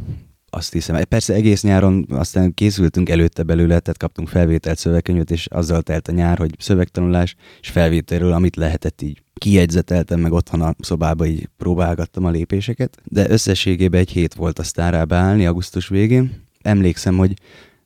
azt 0.53 0.73
hiszem. 0.73 1.03
Persze 1.09 1.33
egész 1.33 1.63
nyáron 1.63 2.05
aztán 2.09 2.53
készültünk 2.53 3.09
előtte 3.09 3.43
belőle, 3.43 3.79
tehát 3.79 3.97
kaptunk 3.97 4.27
felvételt 4.27 4.77
szövegkönyvet, 4.77 5.31
és 5.31 5.45
azzal 5.45 5.81
telt 5.81 6.07
a 6.07 6.11
nyár, 6.11 6.37
hogy 6.37 6.55
szövegtanulás 6.57 7.35
és 7.61 7.69
felvételről, 7.69 8.33
amit 8.33 8.55
lehetett 8.55 9.01
így 9.01 9.23
kiegyzeteltem, 9.33 10.19
meg 10.19 10.31
otthon 10.31 10.61
a 10.61 10.75
szobába 10.79 11.25
így 11.25 11.49
próbálgattam 11.57 12.25
a 12.25 12.29
lépéseket, 12.29 12.97
de 13.03 13.29
összességében 13.29 13.99
egy 13.99 14.11
hét 14.11 14.33
volt 14.33 14.59
aztán 14.59 14.91
rá 14.91 15.03
beállni 15.03 15.45
augusztus 15.45 15.87
végén. 15.87 16.43
Emlékszem, 16.61 17.17
hogy 17.17 17.33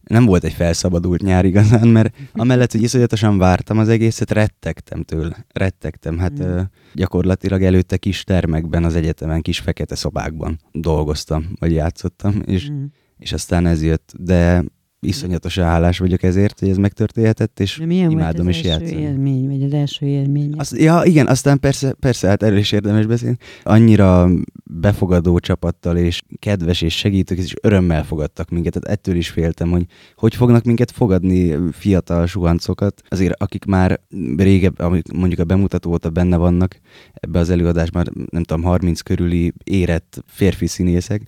nem 0.07 0.25
volt 0.25 0.43
egy 0.43 0.53
felszabadult 0.53 1.21
nyár 1.21 1.45
igazán, 1.45 1.87
mert 1.87 2.15
amellett, 2.33 2.71
hogy 2.71 2.81
iszonyatosan 2.81 3.37
vártam 3.37 3.77
az 3.77 3.89
egészet, 3.89 4.31
rettegtem 4.31 5.03
tőle. 5.03 5.45
Rettegtem. 5.53 6.17
Hát 6.17 6.43
mm. 6.43 6.59
gyakorlatilag 6.93 7.63
előtte 7.63 7.97
kis 7.97 8.23
termekben 8.23 8.83
az 8.83 8.95
egyetemen, 8.95 9.41
kis 9.41 9.59
fekete 9.59 9.95
szobákban 9.95 10.59
dolgoztam, 10.71 11.47
vagy 11.59 11.71
játszottam, 11.71 12.41
és, 12.45 12.71
mm. 12.71 12.83
és 13.17 13.33
aztán 13.33 13.65
ez 13.65 13.83
jött. 13.83 14.13
De 14.17 14.63
iszonyatos 15.07 15.57
állás 15.57 15.97
vagyok 15.97 16.23
ezért, 16.23 16.59
hogy 16.59 16.69
ez 16.69 16.77
megtörténhetett, 16.77 17.59
és 17.59 17.77
De 17.77 17.85
milyen 17.85 18.11
imádom 18.11 18.45
volt 18.45 18.55
az 18.57 18.61
is 18.61 18.69
játszani. 18.69 19.01
élmény, 19.01 19.47
vagy 19.47 19.63
az 19.63 19.73
első 19.73 20.05
élmény? 20.05 20.53
Az, 20.57 20.77
ja, 20.79 21.01
igen, 21.03 21.27
aztán 21.27 21.59
persze, 21.59 21.93
persze, 21.93 22.27
hát 22.27 22.43
erről 22.43 22.57
is 22.57 22.71
érdemes 22.71 23.05
beszélni. 23.05 23.37
Annyira 23.63 24.29
befogadó 24.63 25.39
csapattal, 25.39 25.97
és 25.97 26.21
kedves 26.39 26.81
és 26.81 26.97
segítők, 26.97 27.37
és 27.37 27.53
örömmel 27.61 28.03
fogadtak 28.03 28.49
minket. 28.49 28.73
Tehát 28.73 28.97
ettől 28.97 29.15
is 29.15 29.29
féltem, 29.29 29.69
hogy 29.69 29.85
hogy 30.15 30.35
fognak 30.35 30.63
minket 30.63 30.91
fogadni 30.91 31.55
fiatal 31.71 32.27
suhancokat, 32.27 33.01
azért 33.09 33.41
akik 33.41 33.65
már 33.65 33.99
régebb, 34.37 34.81
mondjuk 35.13 35.39
a 35.39 35.43
bemutató 35.43 35.91
óta 35.91 36.09
benne 36.09 36.37
vannak 36.37 36.79
ebbe 37.13 37.39
az 37.39 37.49
előadásban, 37.49 38.27
nem 38.29 38.43
tudom, 38.43 38.63
30 38.63 39.01
körüli 39.01 39.53
érett 39.63 40.23
férfi 40.27 40.67
színészek, 40.67 41.21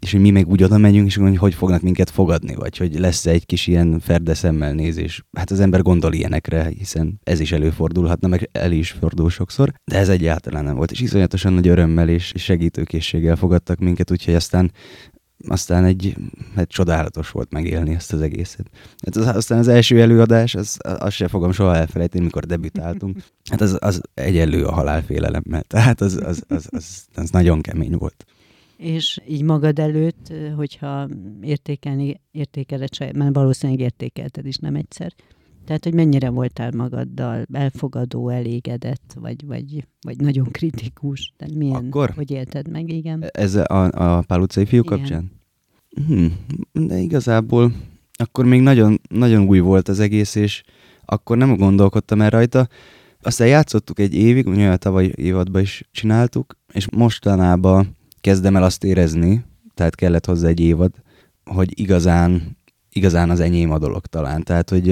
és 0.00 0.12
hogy 0.12 0.20
mi 0.20 0.30
meg 0.30 0.48
úgy 0.48 0.62
oda 0.62 0.78
megyünk, 0.78 1.06
és 1.06 1.16
hogy 1.16 1.36
hogy 1.36 1.54
fognak 1.54 1.80
minket 1.82 2.10
fogadni, 2.10 2.54
vagy 2.54 2.76
hogy 2.76 2.98
lesz 2.98 3.19
egy 3.26 3.46
kis 3.46 3.66
ilyen 3.66 4.00
ferde 4.00 4.34
szemmel 4.34 4.72
nézés. 4.72 5.24
Hát 5.32 5.50
az 5.50 5.60
ember 5.60 5.82
gondol 5.82 6.12
ilyenekre, 6.12 6.68
hiszen 6.78 7.20
ez 7.22 7.40
is 7.40 7.52
előfordulhatna, 7.52 8.28
meg 8.28 8.48
el 8.52 8.72
is 8.72 8.90
fordul 8.90 9.30
sokszor, 9.30 9.72
de 9.84 9.98
ez 9.98 10.08
egyáltalán 10.08 10.64
nem 10.64 10.76
volt, 10.76 10.90
és 10.90 11.00
iszonyatosan 11.00 11.52
nagy 11.52 11.68
örömmel 11.68 12.08
és 12.08 12.32
segítőkészséggel 12.36 13.36
fogadtak 13.36 13.78
minket, 13.78 14.10
úgyhogy 14.10 14.34
aztán 14.34 14.72
aztán 15.48 15.84
egy, 15.84 16.16
hát 16.54 16.68
csodálatos 16.68 17.30
volt 17.30 17.52
megélni 17.52 17.94
ezt 17.94 18.12
az 18.12 18.20
egészet. 18.20 18.70
Hát 19.04 19.16
az, 19.16 19.36
aztán 19.36 19.58
az 19.58 19.68
első 19.68 20.00
előadás, 20.00 20.54
az, 20.54 20.76
azt 20.78 21.16
sem 21.16 21.28
fogom 21.28 21.52
soha 21.52 21.76
elfelejteni, 21.76 22.24
mikor 22.24 22.44
debütáltunk. 22.44 23.18
Hát 23.50 23.60
az, 23.60 23.76
az 23.80 24.00
egyenlő 24.14 24.64
a 24.64 24.72
halálfélelemmel. 24.72 25.62
Tehát 25.62 26.00
az, 26.00 26.20
az, 26.24 26.42
az, 26.48 26.68
az, 26.70 27.04
az 27.14 27.30
nagyon 27.30 27.60
kemény 27.60 27.94
volt. 27.94 28.24
És 28.80 29.20
így 29.28 29.42
magad 29.42 29.78
előtt, 29.78 30.32
hogyha 30.56 31.08
értékelni, 31.40 32.20
értékeled, 32.30 33.16
mert 33.16 33.34
valószínűleg 33.34 33.80
értékelted 33.80 34.46
is 34.46 34.56
nem 34.56 34.74
egyszer, 34.74 35.12
tehát, 35.64 35.84
hogy 35.84 35.94
mennyire 35.94 36.30
voltál 36.30 36.70
magaddal 36.76 37.46
elfogadó, 37.52 38.28
elégedett, 38.28 39.14
vagy, 39.20 39.46
vagy, 39.46 39.86
vagy 40.00 40.16
nagyon 40.16 40.50
kritikus? 40.50 41.32
Tehát 41.36 41.54
milyen, 41.54 41.86
Akkor? 41.86 42.10
hogy 42.10 42.30
élted 42.30 42.68
meg, 42.68 42.92
igen? 42.92 43.24
Ez 43.30 43.54
a, 43.54 43.82
a 43.82 44.22
Pál 44.26 44.40
utcai 44.40 44.64
fiú 44.64 44.82
igen. 44.82 44.98
kapcsán? 44.98 45.30
Hmm, 46.06 46.36
de 46.72 46.98
igazából 46.98 47.72
akkor 48.12 48.44
még 48.44 48.60
nagyon, 48.60 49.00
nagyon 49.08 49.46
új 49.46 49.58
volt 49.58 49.88
az 49.88 50.00
egész, 50.00 50.34
és 50.34 50.62
akkor 51.04 51.36
nem 51.36 51.56
gondolkodtam 51.56 52.20
el 52.20 52.30
rajta. 52.30 52.68
Aztán 53.22 53.48
játszottuk 53.48 53.98
egy 53.98 54.14
évig, 54.14 54.46
ugye 54.46 54.70
a 54.70 54.76
tavaly 54.76 55.12
évadban 55.14 55.62
is 55.62 55.88
csináltuk, 55.92 56.56
és 56.72 56.90
mostanában 56.90 57.96
kezdem 58.20 58.56
el 58.56 58.62
azt 58.62 58.84
érezni, 58.84 59.44
tehát 59.74 59.94
kellett 59.94 60.26
hozzá 60.26 60.48
egy 60.48 60.60
évad, 60.60 60.90
hogy 61.44 61.80
igazán, 61.80 62.56
igazán 62.92 63.30
az 63.30 63.40
enyém 63.40 63.70
a 63.70 63.78
dolog 63.78 64.06
talán. 64.06 64.42
Tehát, 64.42 64.70
hogy 64.70 64.86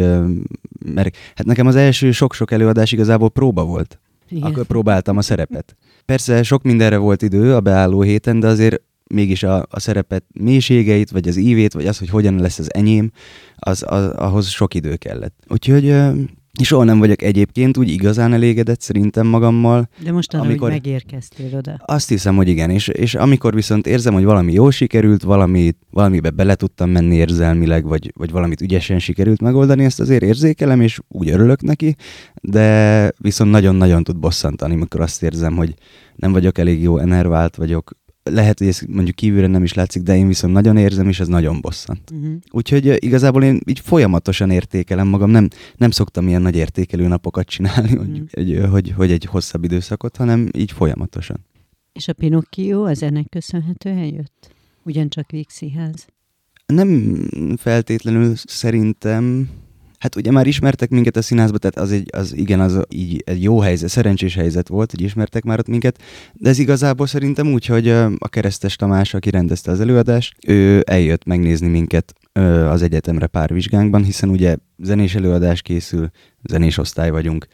mert 0.85 1.16
hát 1.35 1.47
nekem 1.47 1.66
az 1.66 1.76
első 1.76 2.11
sok-sok 2.11 2.50
előadás 2.50 2.92
igazából 2.92 3.30
próba 3.30 3.64
volt. 3.64 3.99
Igen. 4.28 4.42
Akkor 4.42 4.64
próbáltam 4.64 5.16
a 5.16 5.23
szerepet. 5.23 5.76
Persze 6.04 6.42
sok 6.42 6.62
mindenre 6.62 6.97
volt 6.97 7.23
idő 7.23 7.54
a 7.54 7.61
beálló 7.61 8.02
héten, 8.02 8.40
de 8.40 8.47
azért 8.47 8.82
mégis 9.08 9.42
a, 9.42 9.66
a 9.70 9.80
szerepet 9.80 10.25
mélységeit, 10.32 11.11
vagy 11.11 11.28
az 11.28 11.37
ívét, 11.37 11.73
vagy 11.73 11.87
az, 11.87 11.99
hogy 11.99 12.08
hogyan 12.08 12.40
lesz 12.40 12.58
az 12.58 12.75
enyém, 12.75 13.11
az, 13.56 13.85
az 13.87 14.08
ahhoz 14.08 14.49
sok 14.49 14.75
idő 14.75 14.97
kellett. 14.97 15.35
Úgyhogy 15.49 15.97
Soha 16.64 16.84
nem 16.84 16.98
vagyok 16.98 17.22
egyébként 17.22 17.76
úgy 17.76 17.90
igazán 17.90 18.32
elégedett 18.32 18.80
szerintem 18.80 19.26
magammal. 19.26 19.88
De 20.02 20.12
most 20.12 20.34
arra, 20.34 20.44
amikor... 20.44 20.70
hogy 20.70 20.80
megérkeztél 20.82 21.56
oda. 21.56 21.80
Azt 21.84 22.08
hiszem, 22.08 22.36
hogy 22.36 22.48
igen, 22.48 22.70
és, 22.70 22.88
és 22.88 23.14
amikor 23.14 23.54
viszont 23.54 23.86
érzem, 23.86 24.14
hogy 24.14 24.24
valami 24.24 24.52
jól 24.52 24.70
sikerült, 24.70 25.22
valami, 25.22 25.72
valamibe 25.90 26.30
bele 26.30 26.54
tudtam 26.54 26.90
menni 26.90 27.14
érzelmileg, 27.14 27.84
vagy, 27.84 28.12
vagy 28.16 28.30
valamit 28.30 28.60
ügyesen 28.60 28.98
sikerült 28.98 29.40
megoldani, 29.40 29.84
ezt 29.84 30.00
azért 30.00 30.22
érzékelem, 30.22 30.80
és 30.80 30.98
úgy 31.08 31.30
örülök 31.30 31.62
neki, 31.62 31.94
de 32.42 33.10
viszont 33.18 33.50
nagyon-nagyon 33.50 34.02
tud 34.02 34.18
bosszantani, 34.18 34.74
amikor 34.74 35.00
azt 35.00 35.22
érzem, 35.22 35.56
hogy 35.56 35.74
nem 36.16 36.32
vagyok 36.32 36.58
elég 36.58 36.82
jó 36.82 36.98
enervált 36.98 37.56
vagyok, 37.56 37.92
lehet, 38.30 38.58
hogy 38.58 38.68
ez 38.68 38.80
mondjuk 38.88 39.16
kívülre 39.16 39.47
nem 39.47 39.62
is 39.62 39.75
látszik, 39.75 40.02
de 40.02 40.16
én 40.16 40.26
viszont 40.26 40.52
nagyon 40.52 40.76
érzem, 40.76 41.08
és 41.08 41.20
ez 41.20 41.28
nagyon 41.28 41.61
bosszant. 41.61 42.11
Uh-huh. 42.11 42.35
Úgyhogy 42.50 43.04
igazából 43.04 43.42
én 43.42 43.61
így 43.66 43.80
folyamatosan 43.80 44.50
értékelem 44.50 45.06
magam, 45.06 45.30
nem, 45.30 45.49
nem 45.76 45.90
szoktam 45.90 46.28
ilyen 46.28 46.42
nagy 46.42 46.56
értékelő 46.56 47.06
napokat 47.06 47.47
csinálni, 47.47 47.92
uh-huh. 47.92 48.06
hogy, 48.06 48.28
egy, 48.30 48.64
hogy, 48.70 48.90
hogy 48.97 49.11
egy 49.11 49.25
hosszabb 49.25 49.64
időszakot, 49.64 50.16
hanem 50.16 50.49
így 50.56 50.73
folyamatosan. 50.73 51.47
És 51.92 52.08
a 52.08 52.12
Pinocchio 52.12 52.82
az 52.85 53.02
ennek 53.02 53.28
köszönhetően 53.28 54.04
jött? 54.04 54.54
Ugyancsak 54.82 55.30
Vígsziház? 55.30 56.06
Nem 56.66 57.20
feltétlenül 57.56 58.32
szerintem, 58.37 59.49
Hát 59.98 60.16
ugye 60.16 60.30
már 60.30 60.46
ismertek 60.46 60.90
minket 60.90 61.16
a 61.16 61.22
színházba, 61.22 61.58
tehát 61.58 61.78
az, 61.78 61.92
egy, 61.92 62.08
az 62.12 62.36
igen, 62.36 62.60
az 62.60 62.80
így 62.88 63.22
egy 63.26 63.42
jó 63.42 63.60
helyzet, 63.60 63.88
szerencsés 63.88 64.34
helyzet 64.34 64.68
volt, 64.68 64.90
hogy 64.90 65.00
ismertek 65.00 65.44
már 65.44 65.58
ott 65.58 65.68
minket, 65.68 66.02
de 66.32 66.48
ez 66.48 66.58
igazából 66.58 67.06
szerintem 67.06 67.52
úgy, 67.52 67.66
hogy 67.66 67.88
a 68.18 68.28
Keresztes 68.28 68.76
Tamás, 68.76 69.14
aki 69.14 69.30
rendezte 69.30 69.70
az 69.70 69.80
előadást, 69.80 70.34
ő 70.46 70.82
eljött 70.86 71.24
megnézni 71.24 71.68
minket 71.68 72.14
az 72.68 72.82
egyetemre 72.82 73.26
pár 73.26 73.52
vizsgánkban, 73.52 74.04
hiszen 74.04 74.28
ugye 74.28 74.56
zenés 74.76 75.14
előadás 75.14 75.62
készül, 75.62 76.10
zenés 76.48 76.78
osztály 76.78 77.10
vagyunk, 77.10 77.46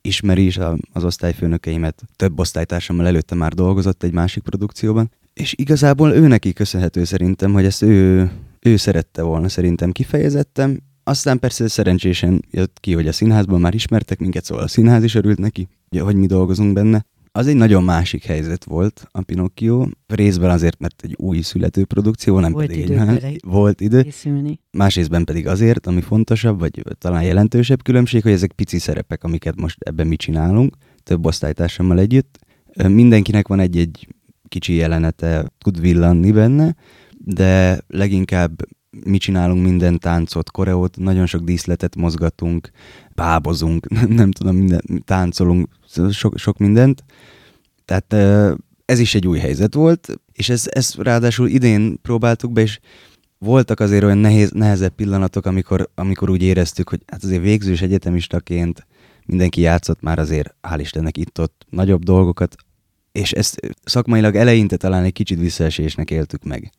ismeri 0.00 0.44
is 0.44 0.58
az 0.92 1.04
osztályfőnökeimet, 1.04 2.02
több 2.16 2.38
osztálytársammal 2.38 3.06
előtte 3.06 3.34
már 3.34 3.52
dolgozott 3.52 4.02
egy 4.02 4.12
másik 4.12 4.42
produkcióban, 4.42 5.10
és 5.34 5.54
igazából 5.56 6.12
ő 6.12 6.26
neki 6.26 6.52
köszönhető 6.52 7.04
szerintem, 7.04 7.52
hogy 7.52 7.64
ezt 7.64 7.82
ő, 7.82 8.30
ő 8.60 8.76
szerette 8.76 9.22
volna 9.22 9.48
szerintem 9.48 9.92
kifejezettem, 9.92 10.78
aztán 11.04 11.38
persze 11.38 11.68
szerencsésen 11.68 12.44
jött 12.50 12.80
ki, 12.80 12.92
hogy 12.92 13.08
a 13.08 13.12
színházban 13.12 13.60
már 13.60 13.74
ismertek 13.74 14.18
minket, 14.18 14.44
szóval 14.44 14.64
a 14.64 14.68
színház 14.68 15.04
is 15.04 15.14
örült 15.14 15.38
neki, 15.38 15.68
hogy 15.98 16.16
mi 16.16 16.26
dolgozunk 16.26 16.72
benne. 16.72 17.06
Az 17.32 17.46
egy 17.46 17.56
nagyon 17.56 17.84
másik 17.84 18.24
helyzet 18.24 18.64
volt 18.64 19.08
a 19.10 19.22
Pinocchio, 19.22 19.86
részben 20.06 20.50
azért, 20.50 20.78
mert 20.78 21.02
egy 21.02 21.14
új 21.18 21.40
születő 21.40 21.84
produkció, 21.84 22.38
nem 22.38 22.52
volt 22.52 22.66
pedig 22.66 22.82
idő 22.82 22.98
egy 22.98 23.06
más, 23.06 23.36
volt 23.46 23.80
idő. 23.80 24.02
Készülni. 24.02 24.60
Másrésztben 24.70 25.24
pedig 25.24 25.46
azért, 25.46 25.86
ami 25.86 26.00
fontosabb, 26.00 26.58
vagy 26.58 26.82
talán 26.98 27.22
jelentősebb 27.22 27.82
különbség, 27.82 28.22
hogy 28.22 28.32
ezek 28.32 28.52
pici 28.52 28.78
szerepek, 28.78 29.24
amiket 29.24 29.60
most 29.60 29.76
ebben 29.80 30.06
mi 30.06 30.16
csinálunk, 30.16 30.76
több 31.02 31.26
osztálytársammal 31.26 31.98
együtt. 31.98 32.38
Mindenkinek 32.88 33.48
van 33.48 33.60
egy-egy 33.60 34.08
kicsi 34.48 34.74
jelenete, 34.74 35.52
tud 35.58 35.80
villanni 35.80 36.32
benne, 36.32 36.74
de 37.18 37.80
leginkább 37.86 38.62
mi 39.04 39.18
csinálunk 39.18 39.64
minden 39.64 39.98
táncot, 39.98 40.50
koreót, 40.50 40.96
nagyon 40.98 41.26
sok 41.26 41.42
díszletet 41.42 41.96
mozgatunk, 41.96 42.70
bábozunk, 43.14 43.88
nem 44.08 44.30
tudom, 44.30 44.56
minden, 44.56 45.02
táncolunk, 45.04 45.68
sok, 46.10 46.38
sok 46.38 46.58
mindent. 46.58 47.04
Tehát 47.84 48.12
ez 48.84 48.98
is 48.98 49.14
egy 49.14 49.26
új 49.26 49.38
helyzet 49.38 49.74
volt, 49.74 50.20
és 50.32 50.48
ez, 50.48 50.64
ez 50.70 50.94
ráadásul 50.94 51.48
idén 51.48 52.00
próbáltuk 52.02 52.52
be, 52.52 52.60
és 52.60 52.80
voltak 53.38 53.80
azért 53.80 54.04
olyan 54.04 54.18
nehéz, 54.18 54.50
nehezebb 54.50 54.94
pillanatok, 54.94 55.46
amikor, 55.46 55.90
amikor 55.94 56.30
úgy 56.30 56.42
éreztük, 56.42 56.88
hogy 56.88 57.02
hát 57.06 57.24
azért 57.24 57.42
végzős 57.42 57.82
egyetemistaként 57.82 58.86
mindenki 59.26 59.60
játszott 59.60 60.00
már 60.00 60.18
azért, 60.18 60.54
hál' 60.68 60.78
Istennek 60.80 61.16
itt-ott 61.16 61.66
nagyobb 61.70 62.02
dolgokat, 62.02 62.56
és 63.12 63.32
ezt 63.32 63.60
szakmailag 63.84 64.34
eleinte 64.34 64.76
talán 64.76 65.04
egy 65.04 65.12
kicsit 65.12 65.38
visszaesésnek 65.38 66.10
éltük 66.10 66.44
meg 66.44 66.72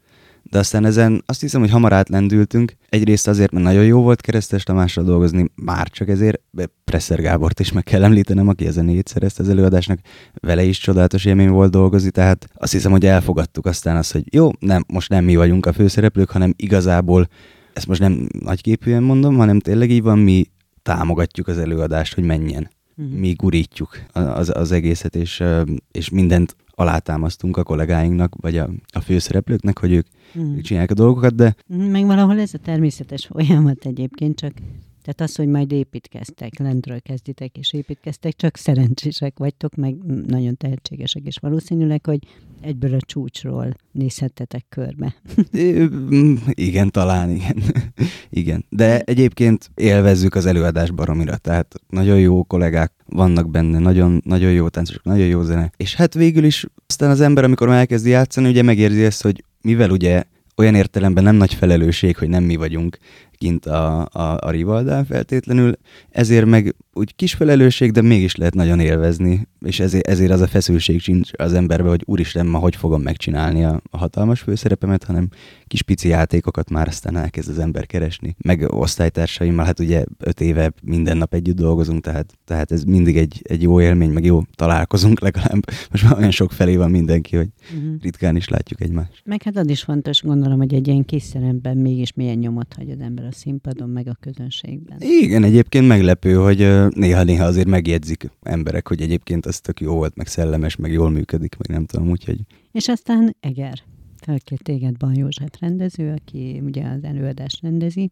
de 0.50 0.60
aztán 0.60 0.86
ezen 0.86 1.24
azt 1.26 1.42
hiszem, 1.42 1.62
hogy 1.62 1.70
hamar 1.70 1.94
átlendültünk. 1.94 2.76
Egyrészt 2.90 3.28
azért, 3.28 3.52
mert 3.52 3.66
nagyon 3.66 3.86
jó 3.86 4.02
volt 4.02 4.22
Keresztes 4.22 4.64
Tamással 4.64 5.04
dolgozni, 5.04 5.52
már 5.56 5.90
csak 5.90 6.10
ezért. 6.10 6.42
Presser 6.84 7.22
Gábort 7.22 7.60
is 7.60 7.72
meg 7.72 7.84
kell 7.84 8.04
említenem, 8.04 8.48
aki 8.48 8.66
ezen 8.66 8.86
négy 8.86 9.08
szerezte 9.08 9.44
az 9.44 9.50
előadásnak. 9.50 10.00
Vele 10.34 10.64
is 10.64 10.80
csodálatos 10.80 11.26
élmény 11.26 11.50
volt 11.50 11.72
dolgozni, 11.72 12.12
tehát 12.12 12.48
azt 12.54 12.72
hiszem, 12.72 12.92
hogy 12.92 13.06
elfogadtuk 13.06 13.66
aztán 13.66 13.96
azt, 13.96 14.12
hogy 14.12 14.34
jó, 14.34 14.50
nem, 14.60 14.84
most 14.88 15.10
nem 15.10 15.24
mi 15.24 15.36
vagyunk 15.36 15.66
a 15.66 15.74
főszereplők, 15.74 16.30
hanem 16.30 16.54
igazából, 16.56 17.28
ezt 17.74 17.88
most 17.88 18.00
nem 18.00 18.28
nagyképűen 18.40 19.04
mondom, 19.04 19.36
hanem 19.36 19.60
tényleg 19.60 19.92
így 19.92 20.02
van, 20.02 20.20
mi 20.20 20.46
támogatjuk 20.82 21.48
az 21.48 21.58
előadást, 21.58 22.14
hogy 22.14 22.24
menjen. 22.24 22.70
Uh-huh. 22.98 23.20
Mi 23.20 23.34
gurítjuk 23.34 24.00
az, 24.12 24.52
az 24.56 24.72
egészet, 24.72 25.16
és, 25.16 25.44
és 25.92 26.10
mindent 26.10 26.56
alátámasztunk 26.76 27.58
a 27.58 27.64
kollégáinknak, 27.64 28.36
vagy 28.42 28.58
a, 28.58 28.70
a 28.94 29.00
főszereplőknek, 29.00 29.80
hogy 29.80 29.92
ők, 29.92 30.08
mm. 30.40 30.60
csinálják 30.60 30.92
a 30.92 30.94
dolgokat, 30.94 31.36
de... 31.36 31.56
Mhm, 31.68 31.82
meg 31.82 32.06
valahol 32.06 32.40
ez 32.40 32.54
a 32.54 32.58
természetes 32.58 33.26
folyamat 33.26 33.86
egyébként, 33.86 34.40
csak 34.40 34.54
tehát 35.06 35.22
az, 35.22 35.36
hogy 35.36 35.48
majd 35.48 35.72
építkeztek, 35.72 36.60
lentről 36.60 37.02
kezditek 37.02 37.58
és 37.58 37.74
építkeztek, 37.74 38.36
csak 38.36 38.58
szerencsések 38.58 39.38
vagytok, 39.38 39.76
meg 39.76 39.96
nagyon 40.28 40.58
tehetségesek, 40.58 41.22
és 41.26 41.38
valószínűleg, 41.38 42.06
hogy 42.06 42.20
egyből 42.62 42.94
a 42.94 43.00
csúcsról 43.00 43.74
nézhettetek 43.92 44.66
körbe. 44.70 45.16
igen, 46.70 46.92
talán 46.92 47.30
igen. 47.30 47.64
igen. 48.30 48.66
De 48.70 49.00
egyébként 49.00 49.72
élvezzük 49.76 50.36
az 50.36 50.46
előadás 50.46 50.92
baromira, 50.92 51.38
tehát 51.38 51.76
nagyon 51.90 52.20
jó 52.20 52.44
kollégák 52.44 52.94
vannak 53.06 53.50
benne, 53.50 53.80
nagyon, 53.80 54.22
nagyon 54.24 54.52
jó 54.52 54.70
táncosok, 54.70 55.04
nagyon 55.04 55.28
jó 55.28 55.42
zene. 55.42 55.72
És 55.78 55.96
hát 55.96 56.14
végül 56.14 56.44
is 56.44 56.66
aztán 56.88 57.10
az 57.10 57.22
ember, 57.22 57.44
amikor 57.44 57.68
már 57.68 57.80
elkezdi 57.80 58.10
játszani, 58.10 58.50
ugye 58.50 58.62
megérzi 58.62 59.04
ezt, 59.04 59.22
hogy 59.22 59.44
mivel 59.62 59.90
ugye 59.90 60.24
olyan 60.58 60.76
értelemben 60.76 61.24
nem 61.24 61.36
nagy 61.36 61.54
felelősség, 61.54 62.18
hogy 62.18 62.30
nem 62.30 62.44
mi 62.44 62.56
vagyunk 62.56 62.98
kint 63.38 63.66
a, 63.66 64.00
a, 64.12 64.38
a 64.40 64.50
rivaldán 64.50 65.06
feltétlenül, 65.06 65.78
ezért 66.10 66.46
meg 66.46 66.76
úgy 66.96 67.16
kis 67.16 67.34
felelősség, 67.34 67.92
de 67.92 68.02
mégis 68.02 68.36
lehet 68.36 68.54
nagyon 68.54 68.80
élvezni, 68.80 69.48
és 69.66 69.80
ezért, 69.80 70.08
ezért 70.08 70.32
az 70.32 70.42
a 70.42 70.48
feszültség 70.48 71.00
sincs 71.00 71.30
az 71.34 71.54
emberbe, 71.54 71.90
hogy 71.90 72.04
úristen, 72.06 72.46
ma 72.46 72.58
hogy 72.58 72.76
fogom 72.76 73.02
megcsinálni 73.02 73.64
a, 73.64 73.82
a 73.90 73.98
hatalmas 73.98 74.42
főszerepemet, 74.42 75.04
hanem 75.04 75.30
kis 75.68 75.82
pici 75.82 76.08
játékokat 76.08 76.70
már 76.70 76.88
aztán 76.88 77.18
elkezd 77.18 77.50
az 77.50 77.60
ember 77.60 77.86
keresni. 77.86 78.36
Meg 78.38 78.66
osztálytársaimmal, 78.74 79.66
hát 79.66 79.80
ugye 79.80 80.04
öt 80.20 80.42
éve 80.42 80.74
minden 80.84 81.18
nap 81.18 81.34
együtt 81.34 81.56
dolgozunk, 81.56 82.02
tehát, 82.02 82.34
tehát 82.46 82.72
ez 82.72 82.84
mindig 82.84 83.18
egy, 83.18 83.42
egy 83.44 83.62
jó 83.62 83.82
élmény, 83.82 84.12
meg 84.12 84.26
jó 84.26 84.42
találkozunk 84.56 85.20
legalább. 85.20 85.60
Most 85.92 86.04
már 86.04 86.18
olyan 86.18 86.32
sok 86.32 86.52
felé 86.52 86.76
van 86.76 86.92
mindenki, 86.92 87.36
hogy 87.36 87.50
uh-huh. 87.76 88.02
ritkán 88.02 88.36
is 88.36 88.48
látjuk 88.48 88.82
egymást. 88.82 89.22
Meg 89.26 89.44
hát 89.44 89.58
az 89.58 89.70
is 89.70 89.84
fontos, 89.84 90.22
gondolom, 90.22 90.58
hogy 90.58 90.74
egy 90.74 90.88
ilyen 90.88 91.06
kis 91.06 91.24
szerepben 91.24 91.78
mégis 91.78 92.14
milyen 92.14 92.38
nyomot 92.38 92.74
hagy 92.78 92.90
az 92.90 93.00
ember 93.00 93.26
a 93.26 93.32
színpadon, 93.32 93.90
meg 93.90 94.08
a 94.08 94.18
közönségben. 94.20 94.98
Igen, 95.00 95.44
egyébként 95.44 95.88
meglepő, 95.88 96.34
hogy 96.34 96.62
néha-néha 96.90 97.46
azért 97.46 97.68
megjegyzik 97.68 98.30
emberek, 98.42 98.88
hogy 98.88 99.02
egyébként 99.02 99.46
az 99.46 99.60
tök 99.60 99.80
jó 99.80 99.94
volt, 99.94 100.16
meg 100.16 100.28
szellemes, 100.28 100.76
meg 100.76 100.92
jól 100.92 101.10
működik, 101.10 101.58
meg 101.58 101.78
nem 101.78 101.86
tudom, 101.86 102.10
úgyhogy... 102.10 102.40
És 102.72 102.88
aztán 102.88 103.36
Eger 103.40 103.84
felkért 104.26 104.64
téged 104.64 104.98
Ban 104.98 105.16
József 105.16 105.60
rendező, 105.60 106.14
aki 106.18 106.62
ugye 106.66 106.84
az 106.86 107.04
előadást 107.04 107.62
rendezi. 107.62 108.10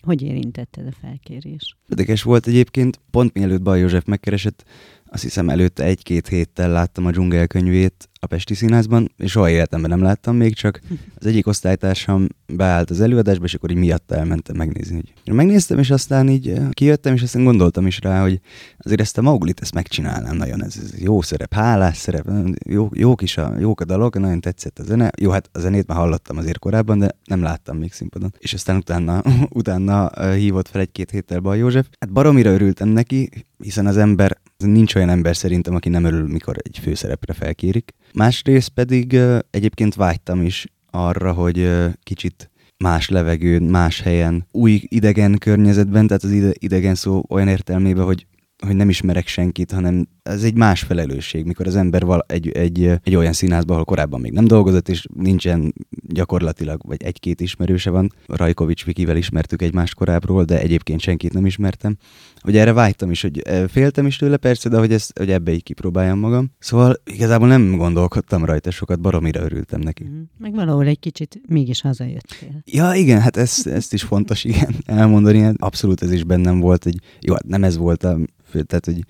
Hogy 0.00 0.22
érintetted 0.22 0.86
a 0.86 0.92
felkérés? 1.00 1.76
Érdekes 1.88 2.22
volt 2.22 2.46
egyébként, 2.46 3.00
pont 3.10 3.34
mielőtt 3.34 3.62
Baj 3.62 3.78
József 3.78 4.04
megkeresett, 4.04 4.64
azt 5.12 5.22
hiszem 5.22 5.48
előtte 5.48 5.84
egy-két 5.84 6.28
héttel 6.28 6.70
láttam 6.70 7.06
a 7.06 7.10
dzsungel 7.10 7.46
könyvét 7.46 8.08
a 8.20 8.26
Pesti 8.26 8.54
Színházban, 8.54 9.12
és 9.16 9.30
soha 9.30 9.50
életemben 9.50 9.90
nem 9.90 10.02
láttam 10.02 10.36
még, 10.36 10.54
csak 10.54 10.80
az 11.14 11.26
egyik 11.26 11.46
osztálytársam 11.46 12.26
beállt 12.46 12.90
az 12.90 13.00
előadásba, 13.00 13.44
és 13.44 13.54
akkor 13.54 13.70
így 13.70 13.76
miatt 13.76 14.10
elmentem 14.10 14.56
megnézni. 14.56 15.02
Hogy 15.24 15.34
megnéztem, 15.34 15.78
és 15.78 15.90
aztán 15.90 16.28
így 16.28 16.48
eh, 16.48 16.68
kijöttem, 16.70 17.14
és 17.14 17.22
aztán 17.22 17.44
gondoltam 17.44 17.86
is 17.86 18.00
rá, 18.00 18.20
hogy 18.20 18.40
azért 18.78 19.00
ezt 19.00 19.18
a 19.18 19.22
Mauglit 19.22 19.60
ezt 19.60 19.74
megcsinálnám 19.74 20.36
nagyon, 20.36 20.64
ez, 20.64 20.76
ez 20.82 21.00
jó 21.00 21.22
szerep, 21.22 21.54
hálás 21.54 21.96
szerep, 21.96 22.30
jó, 22.66 22.88
jók 22.92 23.22
is 23.22 23.36
a, 23.36 23.54
jók 23.58 23.80
a 23.80 23.84
dalok, 23.84 24.18
nagyon 24.18 24.40
tetszett 24.40 24.78
a 24.78 24.82
zene. 24.84 25.10
Jó, 25.20 25.30
hát 25.30 25.48
a 25.52 25.58
zenét 25.58 25.86
már 25.86 25.98
hallottam 25.98 26.36
azért 26.36 26.58
korábban, 26.58 26.98
de 26.98 27.10
nem 27.24 27.42
láttam 27.42 27.76
még 27.76 27.92
színpadon. 27.92 28.34
És 28.38 28.52
aztán 28.52 28.76
utána, 28.76 29.22
utána 29.50 30.10
eh, 30.10 30.36
hívott 30.36 30.68
fel 30.68 30.80
egy-két 30.80 31.10
héttel 31.10 31.40
Baj 31.40 31.58
József. 31.58 31.86
Hát 32.00 32.12
baromira 32.12 32.50
örültem 32.50 32.88
neki, 32.88 33.28
hiszen 33.58 33.86
az 33.86 33.96
ember, 33.96 34.40
nincs 34.68 34.94
olyan 34.94 35.08
ember 35.08 35.36
szerintem, 35.36 35.74
aki 35.74 35.88
nem 35.88 36.04
örül, 36.04 36.26
mikor 36.26 36.56
egy 36.62 36.78
főszerepre 36.82 37.32
felkérik. 37.32 37.90
Másrészt 38.14 38.68
pedig 38.68 39.18
egyébként 39.50 39.94
vágytam 39.94 40.42
is 40.42 40.66
arra, 40.90 41.32
hogy 41.32 41.70
kicsit 42.02 42.50
más 42.76 43.08
levegőn, 43.08 43.62
más 43.62 44.00
helyen, 44.00 44.46
új 44.50 44.80
idegen 44.82 45.38
környezetben, 45.38 46.06
tehát 46.06 46.22
az 46.22 46.52
idegen 46.52 46.94
szó 46.94 47.22
olyan 47.28 47.48
értelmében, 47.48 48.04
hogy 48.04 48.26
hogy 48.66 48.76
nem 48.76 48.88
ismerek 48.88 49.26
senkit, 49.26 49.72
hanem 49.72 50.08
ez 50.22 50.42
egy 50.42 50.54
más 50.54 50.82
felelősség, 50.82 51.44
mikor 51.44 51.66
az 51.66 51.76
ember 51.76 52.04
val 52.04 52.24
egy, 52.26 52.48
egy, 52.48 52.90
egy 53.02 53.16
olyan 53.16 53.32
színházban, 53.32 53.72
ahol 53.72 53.84
korábban 53.84 54.20
még 54.20 54.32
nem 54.32 54.44
dolgozott, 54.44 54.88
és 54.88 55.06
nincsen 55.14 55.74
gyakorlatilag, 56.06 56.80
vagy 56.86 57.02
egy-két 57.02 57.40
ismerőse 57.40 57.90
van. 57.90 58.12
Rajkovics 58.26 58.84
Vikivel 58.84 59.16
ismertük 59.16 59.62
egymást 59.62 59.94
korábbról, 59.94 60.44
de 60.44 60.60
egyébként 60.60 61.00
senkit 61.00 61.32
nem 61.32 61.46
ismertem. 61.46 61.96
Hogy 62.40 62.56
erre 62.56 62.72
vágytam 62.72 63.10
is, 63.10 63.22
hogy 63.22 63.42
féltem 63.68 64.06
is 64.06 64.16
tőle 64.16 64.36
persze, 64.36 64.68
de 64.68 64.78
hogy, 64.78 64.92
ezt, 64.92 65.18
hogy 65.18 65.30
ebbe 65.30 65.52
így 65.52 65.62
kipróbáljam 65.62 66.18
magam. 66.18 66.50
Szóval 66.58 66.96
igazából 67.04 67.48
nem 67.48 67.76
gondolkodtam 67.76 68.44
rajta 68.44 68.70
sokat, 68.70 69.00
baromira 69.00 69.40
örültem 69.42 69.80
neki. 69.80 70.04
Mm, 70.04 70.22
meg 70.38 70.54
valahol 70.54 70.86
egy 70.86 70.98
kicsit 70.98 71.40
mégis 71.48 71.80
hazajöttél. 71.80 72.62
Ja, 72.64 72.92
igen, 72.94 73.20
hát 73.20 73.36
ezt, 73.36 73.66
ezt 73.66 73.92
is 73.92 74.02
fontos, 74.02 74.44
igen, 74.44 74.74
elmondani. 74.86 75.38
Hát 75.40 75.54
abszolút 75.58 76.02
ez 76.02 76.12
is 76.12 76.24
bennem 76.24 76.60
volt, 76.60 76.84
hogy 76.84 76.94
jó, 77.20 77.32
hát 77.34 77.46
nem 77.46 77.64
ez 77.64 77.76
volt 77.76 78.04
a 78.04 78.18
tehát 78.52 78.84
hogy 78.84 79.04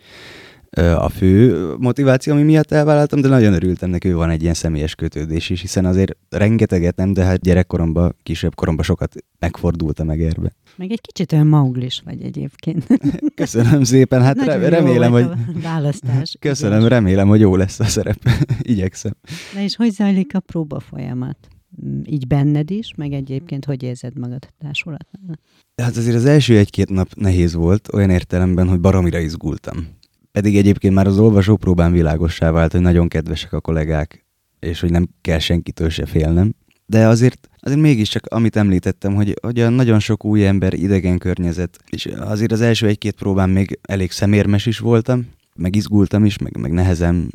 a 0.81 1.09
fő 1.09 1.67
motiváció, 1.79 2.33
ami 2.33 2.43
miatt 2.43 2.71
elvállaltam, 2.71 3.21
de 3.21 3.29
nagyon 3.29 3.53
örültem 3.53 3.91
neki, 3.91 4.09
hogy 4.09 4.17
van 4.17 4.31
egy 4.31 4.43
ilyen 4.43 4.55
személyes 4.55 4.95
kötődés 4.95 5.51
is, 5.51 5.61
hiszen 5.61 5.85
azért 5.85 6.17
rengeteget 6.29 6.97
nem, 6.97 7.13
de 7.13 7.25
hát 7.25 7.41
gyerekkoromban, 7.41 8.17
kisebb 8.23 8.55
koromban 8.55 8.85
sokat 8.85 9.15
megfordultam 9.39 10.11
erbe. 10.11 10.53
Meg 10.77 10.91
egy 10.91 11.01
kicsit 11.01 11.33
olyan 11.33 11.47
mauglis 11.47 12.03
vagy 12.05 12.23
egyébként. 12.23 12.87
Köszönöm 13.35 13.83
szépen, 13.83 14.23
hát 14.23 14.37
Nagyon 14.37 14.71
remélem, 14.71 15.13
hogy... 15.13 15.27
választás. 15.63 16.37
Köszönöm, 16.41 16.79
igen. 16.79 16.89
remélem, 16.89 17.29
hogy 17.29 17.41
jó 17.41 17.57
lesz 17.57 17.81
a 17.81 17.85
szerep. 17.85 18.19
Igyekszem. 18.63 19.17
Na 19.55 19.61
és 19.61 19.77
hogy 19.77 19.91
zajlik 19.91 20.35
a 20.35 20.41
próba 20.41 20.81
folyamat? 20.81 21.37
mm, 21.85 22.01
így 22.05 22.27
benned 22.27 22.71
is, 22.71 22.93
meg 22.97 23.13
egyébként 23.13 23.65
hogy 23.65 23.83
érzed 23.83 24.19
magad 24.19 24.47
a 24.49 24.53
társulatnál? 24.59 25.39
Hát 25.77 25.97
azért 25.97 26.17
az 26.17 26.25
első 26.25 26.57
egy-két 26.57 26.89
nap 26.89 27.15
nehéz 27.15 27.55
volt, 27.55 27.89
olyan 27.93 28.11
értelemben, 28.11 28.69
hogy 28.69 28.81
baromira 28.81 29.19
izgultam. 29.19 30.01
Pedig 30.33 30.57
egyébként 30.57 30.95
már 30.95 31.07
az 31.07 31.19
olvasópróbán 31.19 31.93
világossá 31.93 32.51
vált, 32.51 32.73
hogy 32.73 32.81
nagyon 32.81 33.09
kedvesek 33.09 33.53
a 33.53 33.61
kollégák, 33.61 34.27
és 34.61 34.81
hogy 34.81 34.91
nem 34.91 35.09
kell 35.21 35.39
senkitől 35.39 35.89
se 35.89 36.07
félnem. 36.07 36.55
De 36.87 37.07
azért, 37.07 37.49
azért 37.61 37.81
mégiscsak, 37.81 38.27
amit 38.27 38.57
említettem, 38.57 39.15
hogy, 39.15 39.39
hogy 39.43 39.61
a 39.61 39.69
nagyon 39.69 39.99
sok 39.99 40.25
új 40.25 40.47
ember, 40.47 40.75
idegen 40.75 41.19
környezet, 41.19 41.79
és 41.91 42.07
azért 42.07 42.53
az 42.53 42.61
első 42.61 42.87
egy-két 42.87 43.15
próbán 43.15 43.51
még 43.51 43.79
elég 43.83 44.11
szemérmes 44.11 44.67
is 44.67 44.79
voltam, 44.79 45.27
meg 45.55 45.77
izgultam 45.77 46.25
is, 46.25 46.39
meg, 46.39 46.57
meg 46.57 46.73
nehezen 46.73 47.31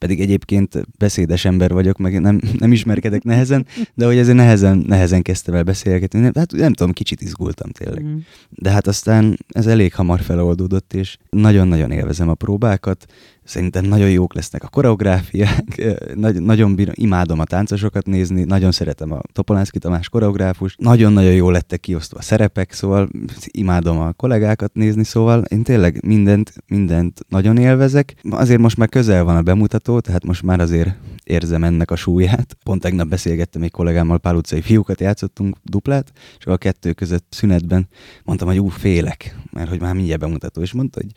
pedig 0.00 0.20
egyébként 0.20 0.86
beszédes 0.98 1.44
ember 1.44 1.72
vagyok, 1.72 1.98
meg 1.98 2.20
nem, 2.20 2.40
nem 2.58 2.72
ismerkedek 2.72 3.22
nehezen, 3.22 3.66
de 3.94 4.06
hogy 4.06 4.16
ezért 4.16 4.36
nehezen, 4.36 4.84
nehezen 4.86 5.22
kezdtem 5.22 5.54
el 5.54 5.62
beszélgetni. 5.62 6.20
Nem, 6.20 6.32
hát 6.34 6.52
nem 6.52 6.72
tudom, 6.72 6.92
kicsit 6.92 7.20
izgultam 7.20 7.70
tényleg. 7.70 8.04
Mm. 8.04 8.16
De 8.48 8.70
hát 8.70 8.86
aztán 8.86 9.38
ez 9.48 9.66
elég 9.66 9.94
hamar 9.94 10.20
feloldódott, 10.20 10.92
és 10.92 11.16
nagyon-nagyon 11.30 11.90
élvezem 11.90 12.28
a 12.28 12.34
próbákat, 12.34 13.06
Szerintem 13.50 13.84
nagyon 13.84 14.10
jók 14.10 14.34
lesznek 14.34 14.64
a 14.64 14.68
koreográfiák, 14.68 15.82
Nagy, 16.14 16.42
nagyon 16.42 16.74
bírom, 16.74 16.94
imádom 16.96 17.40
a 17.40 17.44
táncosokat 17.44 18.06
nézni, 18.06 18.44
nagyon 18.44 18.72
szeretem 18.72 19.12
a 19.12 19.20
Topolánszki 19.32 19.78
Tamás 19.78 20.08
koreográfus, 20.08 20.74
nagyon-nagyon 20.78 21.32
jól 21.32 21.52
lettek 21.52 21.80
kiosztva 21.80 22.18
a 22.18 22.22
szerepek, 22.22 22.72
szóval 22.72 23.08
imádom 23.46 23.98
a 23.98 24.12
kollégákat 24.12 24.74
nézni, 24.74 25.04
szóval 25.04 25.44
én 25.48 25.62
tényleg 25.62 26.04
mindent, 26.06 26.52
mindent 26.66 27.20
nagyon 27.28 27.56
élvezek. 27.56 28.14
Azért 28.30 28.60
most 28.60 28.76
már 28.76 28.88
közel 28.88 29.24
van 29.24 29.36
a 29.36 29.42
bemutató, 29.42 30.00
tehát 30.00 30.24
most 30.24 30.42
már 30.42 30.60
azért 30.60 30.94
érzem 31.24 31.64
ennek 31.64 31.90
a 31.90 31.96
súlyát. 31.96 32.56
Pont 32.64 32.80
tegnap 32.80 33.08
beszélgettem 33.08 33.62
egy 33.62 33.70
kollégámmal, 33.70 34.18
pál 34.18 34.36
utcai 34.36 34.60
fiúkat 34.60 35.00
játszottunk 35.00 35.56
duplát, 35.62 36.12
és 36.38 36.46
a 36.46 36.56
kettő 36.56 36.92
között 36.92 37.26
szünetben 37.30 37.88
mondtam, 38.24 38.48
hogy 38.48 38.58
ú, 38.58 38.68
félek, 38.68 39.36
mert 39.52 39.68
hogy 39.68 39.80
már 39.80 39.94
mindjárt 39.94 40.20
bemutató, 40.20 40.60
és 40.60 40.72
mondta, 40.72 41.00
hogy 41.00 41.12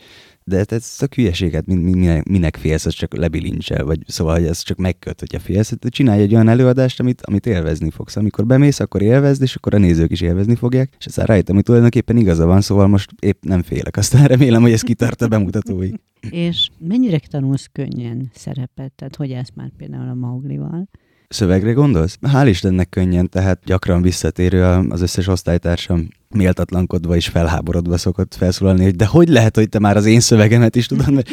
de 0.46 0.66
ez 0.68 0.96
a 1.00 1.06
hülyeséget, 1.16 1.66
minek, 1.66 2.28
minek 2.28 2.58
félsz, 2.58 2.86
az 2.86 2.94
csak 2.94 3.16
lebilincsel, 3.16 3.84
vagy 3.84 4.00
szóval, 4.08 4.34
hogy 4.36 4.46
ez 4.46 4.62
csak 4.62 4.78
megköt, 4.78 5.20
hogyha 5.20 5.40
félsz. 5.40 5.70
Hát 5.70 5.86
csinálj 5.90 6.22
egy 6.22 6.34
olyan 6.34 6.48
előadást, 6.48 7.00
amit, 7.00 7.22
amit 7.22 7.46
élvezni 7.46 7.90
fogsz. 7.90 8.16
Amikor 8.16 8.46
bemész, 8.46 8.80
akkor 8.80 9.02
élvezd, 9.02 9.42
és 9.42 9.56
akkor 9.56 9.74
a 9.74 9.78
nézők 9.78 10.12
is 10.12 10.22
élvezni 10.22 10.56
fogják. 10.56 10.94
És 11.00 11.06
aztán 11.06 11.26
rájöttem, 11.26 11.56
hogy 11.56 11.64
tulajdonképpen 11.64 12.18
igaza 12.18 12.46
van, 12.46 12.62
szóval 12.62 12.88
most 12.88 13.12
épp 13.20 13.44
nem 13.44 13.62
félek. 13.62 13.98
Aztán 13.98 14.26
remélem, 14.26 14.62
hogy 14.62 14.72
ez 14.72 14.82
kitart 14.82 15.22
a 15.22 15.28
bemutatóig. 15.28 16.00
És 16.30 16.70
mennyire 16.78 17.20
tanulsz 17.20 17.70
könnyen 17.72 18.32
szerepet? 18.34 18.92
Tehát 18.92 19.16
hogy 19.16 19.32
ezt 19.32 19.56
már 19.56 19.72
például 19.78 20.10
a 20.10 20.14
Mauglival? 20.14 20.90
Szövegre 21.28 21.72
gondolsz? 21.72 22.18
Hál' 22.22 22.46
Istennek 22.48 22.90
könnyen, 22.90 23.30
tehát 23.30 23.60
gyakran 23.66 24.02
visszatérő 24.02 24.64
az 24.64 25.02
összes 25.02 25.28
osztálytársam 25.28 26.08
méltatlankodva 26.30 27.16
és 27.16 27.28
felháborodva 27.28 27.98
szokott 27.98 28.36
felszólalni, 28.36 28.84
hogy 28.84 28.96
de 28.96 29.06
hogy 29.06 29.28
lehet, 29.28 29.56
hogy 29.56 29.70
te 29.70 29.80
már 29.80 29.98
az 29.98 30.06
én 30.06 30.20
szövegemet 30.20 30.76
is 30.76 30.86
tudod, 30.86 31.14
mert 31.14 31.30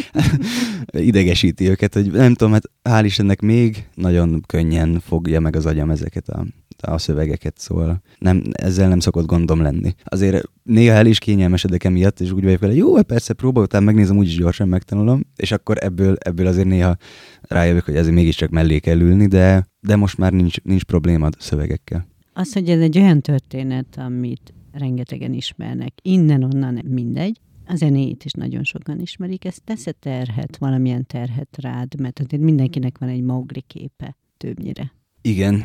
idegesíti 0.93 1.69
őket, 1.69 1.95
hogy 1.95 2.11
nem 2.11 2.35
tudom, 2.35 2.53
hát 2.53 2.71
hál' 2.89 3.03
Istennek 3.05 3.41
még 3.41 3.89
nagyon 3.95 4.43
könnyen 4.47 5.01
fogja 5.07 5.41
meg 5.41 5.57
az 5.57 5.67
agyam 5.67 5.91
ezeket 5.91 6.29
a, 6.29 6.45
a 6.81 6.99
szövegeket, 6.99 7.59
szóval 7.59 8.03
nem, 8.19 8.43
ezzel 8.53 8.89
nem 8.89 9.01
szokott 9.01 9.27
gondom 9.27 9.63
lenni. 9.63 9.95
Azért 10.05 10.45
néha 10.63 10.95
el 10.95 11.07
is 11.07 11.19
kényelmesedek 11.19 11.85
emiatt, 11.85 12.21
és 12.21 12.31
úgy 12.31 12.45
vagyok 12.45 12.61
vele, 12.61 12.75
jó, 12.75 12.97
hát 12.97 13.05
persze 13.05 13.33
próba 13.33 13.63
után 13.63 13.83
megnézem, 13.83 14.17
úgyis 14.17 14.37
gyorsan 14.37 14.69
megtanulom, 14.69 15.27
és 15.37 15.53
akkor 15.53 15.77
ebből, 15.81 16.17
ebből 16.19 16.47
azért 16.47 16.67
néha 16.67 16.97
rájövök, 17.41 17.85
hogy 17.85 17.97
ezért 17.97 18.15
mégiscsak 18.15 18.51
mellé 18.51 18.79
kell 18.79 19.01
ülni, 19.01 19.27
de, 19.27 19.67
de 19.81 19.97
most 19.97 20.19
már 20.19 20.33
nincs, 20.33 20.61
nincs 20.63 20.85
probléma 20.85 21.27
a 21.27 21.31
szövegekkel. 21.39 22.07
Az, 22.33 22.53
hogy 22.53 22.69
ez 22.69 22.81
egy 22.81 22.99
olyan 22.99 23.21
történet, 23.21 23.97
amit 23.97 24.53
rengetegen 24.73 25.33
ismernek, 25.33 25.93
innen-onnan 26.03 26.83
mindegy, 26.89 27.41
a 27.67 27.77
zenét 27.77 28.25
is 28.25 28.33
nagyon 28.33 28.65
sokan 28.65 29.01
ismerik, 29.01 29.45
ez 29.45 29.57
tesz 29.65 29.87
terhet, 29.99 30.57
valamilyen 30.57 31.07
terhet 31.07 31.57
rád, 31.61 32.01
mert 32.01 32.19
azért 32.19 32.43
mindenkinek 32.43 32.99
van 32.99 33.09
egy 33.09 33.23
Mowgli 33.23 33.61
képe 33.61 34.17
többnyire. 34.37 34.93
Igen, 35.23 35.65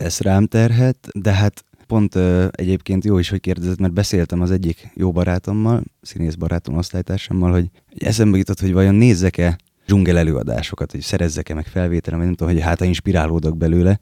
tesz 0.00 0.20
rám 0.20 0.46
terhet, 0.46 1.08
de 1.12 1.32
hát 1.32 1.64
pont 1.86 2.14
ö, 2.14 2.46
egyébként 2.50 3.04
jó 3.04 3.18
is, 3.18 3.28
hogy 3.28 3.40
kérdezett, 3.40 3.78
mert 3.78 3.92
beszéltem 3.92 4.40
az 4.40 4.50
egyik 4.50 4.90
jó 4.94 5.12
barátommal, 5.12 5.82
színész 6.02 6.34
barátom, 6.34 6.76
osztálytársammal, 6.76 7.52
hogy, 7.52 7.70
eszembe 7.98 8.38
jutott, 8.38 8.60
hogy 8.60 8.72
vajon 8.72 8.94
nézzek-e 8.94 9.58
dzsungel 9.86 10.18
előadásokat, 10.18 10.90
hogy 10.90 11.00
szerezzek-e 11.00 11.54
meg 11.54 11.66
felvételem, 11.66 12.18
vagy 12.18 12.28
nem 12.28 12.36
tudom, 12.36 12.54
hogy 12.54 12.62
hát 12.62 12.78
ha 12.78 12.84
inspirálódok 12.84 13.56
belőle, 13.56 13.98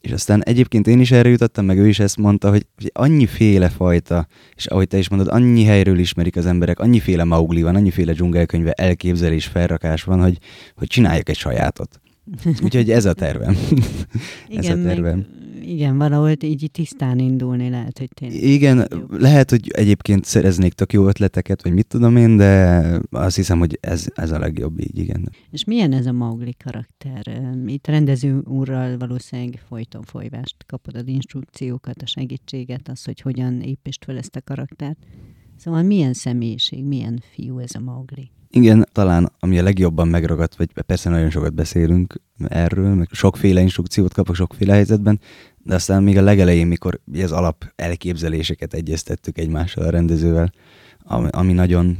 és 0.00 0.12
aztán 0.12 0.42
egyébként 0.44 0.86
én 0.86 1.00
is 1.00 1.10
erre 1.10 1.28
jutottam, 1.28 1.64
meg 1.64 1.78
ő 1.78 1.88
is 1.88 1.98
ezt 1.98 2.16
mondta, 2.16 2.50
hogy, 2.50 2.66
hogy 2.76 2.90
annyiféle 2.94 3.68
fajta, 3.68 4.26
és 4.54 4.66
ahogy 4.66 4.86
te 4.86 4.98
is 4.98 5.08
mondod, 5.08 5.28
annyi 5.28 5.64
helyről 5.64 5.98
ismerik 5.98 6.36
az 6.36 6.46
emberek, 6.46 6.78
annyiféle 6.78 7.24
Maugli 7.24 7.62
van, 7.62 7.76
annyiféle 7.76 8.12
dzsungelkönyve, 8.12 8.72
elképzelés, 8.72 9.46
felrakás 9.46 10.02
van, 10.02 10.20
hogy, 10.20 10.38
hogy 10.74 10.88
csináljak 10.88 11.28
egy 11.28 11.36
sajátot. 11.36 12.00
Úgyhogy 12.64 12.90
ez 12.90 13.04
a 13.04 13.12
tervem. 13.12 13.54
ez 14.48 14.64
Igen, 14.64 14.78
a 14.78 14.82
tervem. 14.82 15.16
Meg 15.16 15.42
igen, 15.66 15.98
valahol 15.98 16.30
így 16.30 16.70
tisztán 16.72 17.18
indulni 17.18 17.68
lehet, 17.68 17.98
hogy 17.98 18.08
tényleg. 18.14 18.42
Igen, 18.42 18.88
lehet, 19.10 19.50
hogy 19.50 19.68
egyébként 19.68 20.24
szereznék 20.24 20.72
tök 20.72 20.92
jó 20.92 21.06
ötleteket, 21.06 21.62
vagy 21.62 21.72
mit 21.72 21.86
tudom 21.86 22.16
én, 22.16 22.36
de 22.36 22.82
azt 23.10 23.36
hiszem, 23.36 23.58
hogy 23.58 23.78
ez, 23.80 24.06
ez 24.14 24.30
a 24.30 24.38
legjobb 24.38 24.80
így, 24.80 24.98
igen. 24.98 25.30
És 25.50 25.64
milyen 25.64 25.92
ez 25.92 26.06
a 26.06 26.12
Maugli 26.12 26.54
karakter? 26.64 27.40
Itt 27.66 27.86
rendező 27.86 28.38
úrral 28.44 28.98
valószínűleg 28.98 29.62
folyton 29.68 30.02
folyvást 30.02 30.56
kapod 30.66 30.96
az 30.96 31.06
instrukciókat, 31.06 32.02
a 32.02 32.06
segítséget, 32.06 32.88
az, 32.88 33.04
hogy 33.04 33.20
hogyan 33.20 33.60
építsd 33.60 34.04
fel 34.04 34.16
ezt 34.16 34.36
a 34.36 34.42
karaktert. 34.44 34.98
Szóval 35.56 35.82
milyen 35.82 36.12
személyiség, 36.12 36.84
milyen 36.84 37.22
fiú 37.32 37.58
ez 37.58 37.74
a 37.74 37.80
Maugli? 37.80 38.30
Igen, 38.54 38.88
talán 38.92 39.32
ami 39.38 39.58
a 39.58 39.62
legjobban 39.62 40.08
megragadt, 40.08 40.56
vagy 40.56 40.70
persze 40.86 41.10
nagyon 41.10 41.30
sokat 41.30 41.54
beszélünk 41.54 42.14
erről, 42.48 42.94
meg 42.94 43.08
sokféle 43.10 43.60
instrukciót 43.60 44.12
kapok 44.12 44.34
sokféle 44.34 44.72
helyzetben, 44.72 45.20
de 45.58 45.74
aztán 45.74 46.02
még 46.02 46.18
a 46.18 46.22
legelején, 46.22 46.66
mikor 46.66 47.00
az 47.22 47.32
alap 47.32 47.72
elképzeléseket 47.76 48.74
egyeztettük 48.74 49.38
egymással 49.38 49.84
a 49.84 49.90
rendezővel, 49.90 50.52
ami, 50.98 51.28
ami 51.30 51.52
nagyon 51.52 51.98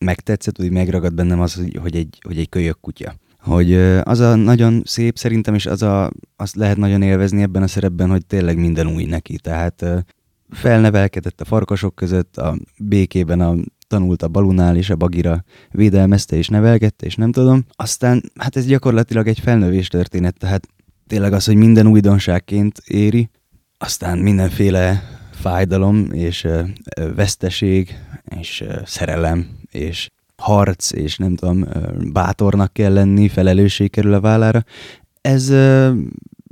megtetszett, 0.00 0.56
hogy 0.56 0.70
megragad 0.70 1.14
bennem 1.14 1.40
az, 1.40 1.62
hogy 1.80 1.96
egy, 1.96 2.18
hogy 2.22 2.38
egy 2.38 2.48
kölyök 2.48 2.80
kutya. 2.80 3.14
Hogy 3.38 3.74
az 4.02 4.20
a 4.20 4.34
nagyon 4.34 4.82
szép 4.84 5.18
szerintem, 5.18 5.54
és 5.54 5.66
az 5.66 5.82
a, 5.82 6.10
azt 6.36 6.54
lehet 6.54 6.76
nagyon 6.76 7.02
élvezni 7.02 7.42
ebben 7.42 7.62
a 7.62 7.66
szerepben, 7.66 8.10
hogy 8.10 8.26
tényleg 8.26 8.58
minden 8.58 8.86
új 8.86 9.04
neki. 9.04 9.38
Tehát 9.38 9.84
felnevelkedett 10.50 11.40
a 11.40 11.44
farkasok 11.44 11.94
között, 11.94 12.36
a 12.36 12.56
békében 12.78 13.40
a 13.40 13.54
tanult 13.92 14.22
a 14.22 14.28
balunál 14.28 14.76
és 14.76 14.90
a 14.90 14.96
bagira 14.96 15.44
védelmezte 15.70 16.36
és 16.36 16.48
nevelgette, 16.48 17.06
és 17.06 17.14
nem 17.14 17.32
tudom. 17.32 17.64
Aztán, 17.70 18.22
hát 18.38 18.56
ez 18.56 18.66
gyakorlatilag 18.66 19.28
egy 19.28 19.38
felnövés 19.38 19.88
történet, 19.88 20.38
tehát 20.38 20.68
tényleg 21.06 21.32
az, 21.32 21.44
hogy 21.44 21.56
minden 21.56 21.86
újdonságként 21.86 22.82
éri, 22.86 23.30
aztán 23.78 24.18
mindenféle 24.18 25.02
fájdalom 25.30 26.06
és 26.12 26.48
veszteség 27.14 27.98
és 28.40 28.64
szerelem 28.84 29.46
és 29.70 30.10
harc, 30.36 30.92
és 30.92 31.16
nem 31.16 31.34
tudom, 31.34 31.64
bátornak 32.12 32.72
kell 32.72 32.92
lenni, 32.92 33.28
felelősség 33.28 33.90
kerül 33.90 34.14
a 34.14 34.20
vállára. 34.20 34.64
Ez 35.20 35.52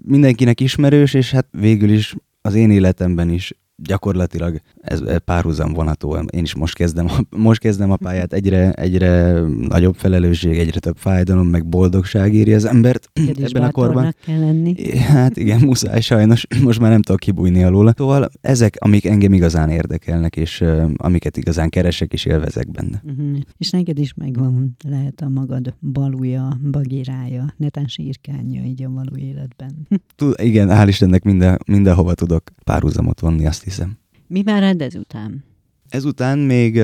mindenkinek 0.04 0.60
ismerős, 0.60 1.14
és 1.14 1.30
hát 1.30 1.46
végül 1.50 1.90
is 1.90 2.14
az 2.42 2.54
én 2.54 2.70
életemben 2.70 3.30
is 3.30 3.52
gyakorlatilag 3.76 4.60
ez 4.80 5.02
párhuzam 5.24 5.72
vonható. 5.72 6.16
Én 6.16 6.42
is 6.42 6.54
most 6.54 6.74
kezdem, 6.74 7.06
a, 7.06 7.20
most 7.36 7.60
kezdem 7.60 7.90
a 7.90 7.96
pályát, 7.96 8.32
egyre, 8.32 8.72
egyre 8.72 9.40
nagyobb 9.68 9.94
felelősség, 9.94 10.58
egyre 10.58 10.80
több 10.80 10.96
fájdalom, 10.96 11.46
meg 11.46 11.66
boldogság 11.66 12.34
éri 12.34 12.54
az 12.54 12.64
embert 12.64 13.10
Neked 13.26 13.44
ebben 13.44 13.62
a 13.62 13.70
korban. 13.70 14.14
kell 14.24 14.38
lenni. 14.38 14.96
Hát 14.98 15.36
igen, 15.36 15.60
muszáj 15.60 16.00
sajnos, 16.00 16.46
most 16.64 16.80
már 16.80 16.90
nem 16.90 17.02
tudok 17.02 17.20
kibújni 17.20 17.62
alól. 17.62 17.92
Szóval 17.96 18.30
ezek, 18.40 18.76
amik 18.78 19.06
engem 19.06 19.32
igazán 19.32 19.68
érdekelnek, 19.68 20.36
és 20.36 20.60
uh, 20.60 20.90
amiket 20.96 21.36
igazán 21.36 21.68
keresek, 21.68 22.12
és 22.12 22.24
élvezek 22.24 22.70
benne. 22.70 23.02
Uh-huh. 23.04 23.38
És 23.58 23.70
neked 23.70 23.98
is 23.98 24.14
megvan, 24.14 24.76
lehet 24.88 25.20
a 25.20 25.28
magad 25.28 25.74
balúja, 25.92 26.58
bagirája, 26.70 27.54
netán 27.56 27.86
sírkánya 27.86 28.62
így 28.62 28.82
a 28.82 28.90
való 28.90 29.16
életben. 29.16 29.88
Tud, 30.16 30.34
igen, 30.42 30.68
hál' 30.68 30.88
Istennek 30.88 31.22
minden, 31.22 31.58
mindenhova 31.66 32.14
tudok 32.14 32.42
párhuzamot 32.64 33.20
vonni, 33.20 33.46
azt 33.46 33.64
hiszem. 33.64 33.98
Mi 34.32 34.42
már 34.44 34.60
rend 34.60 34.82
ezután? 34.82 35.44
Ezután 35.88 36.38
még 36.38 36.82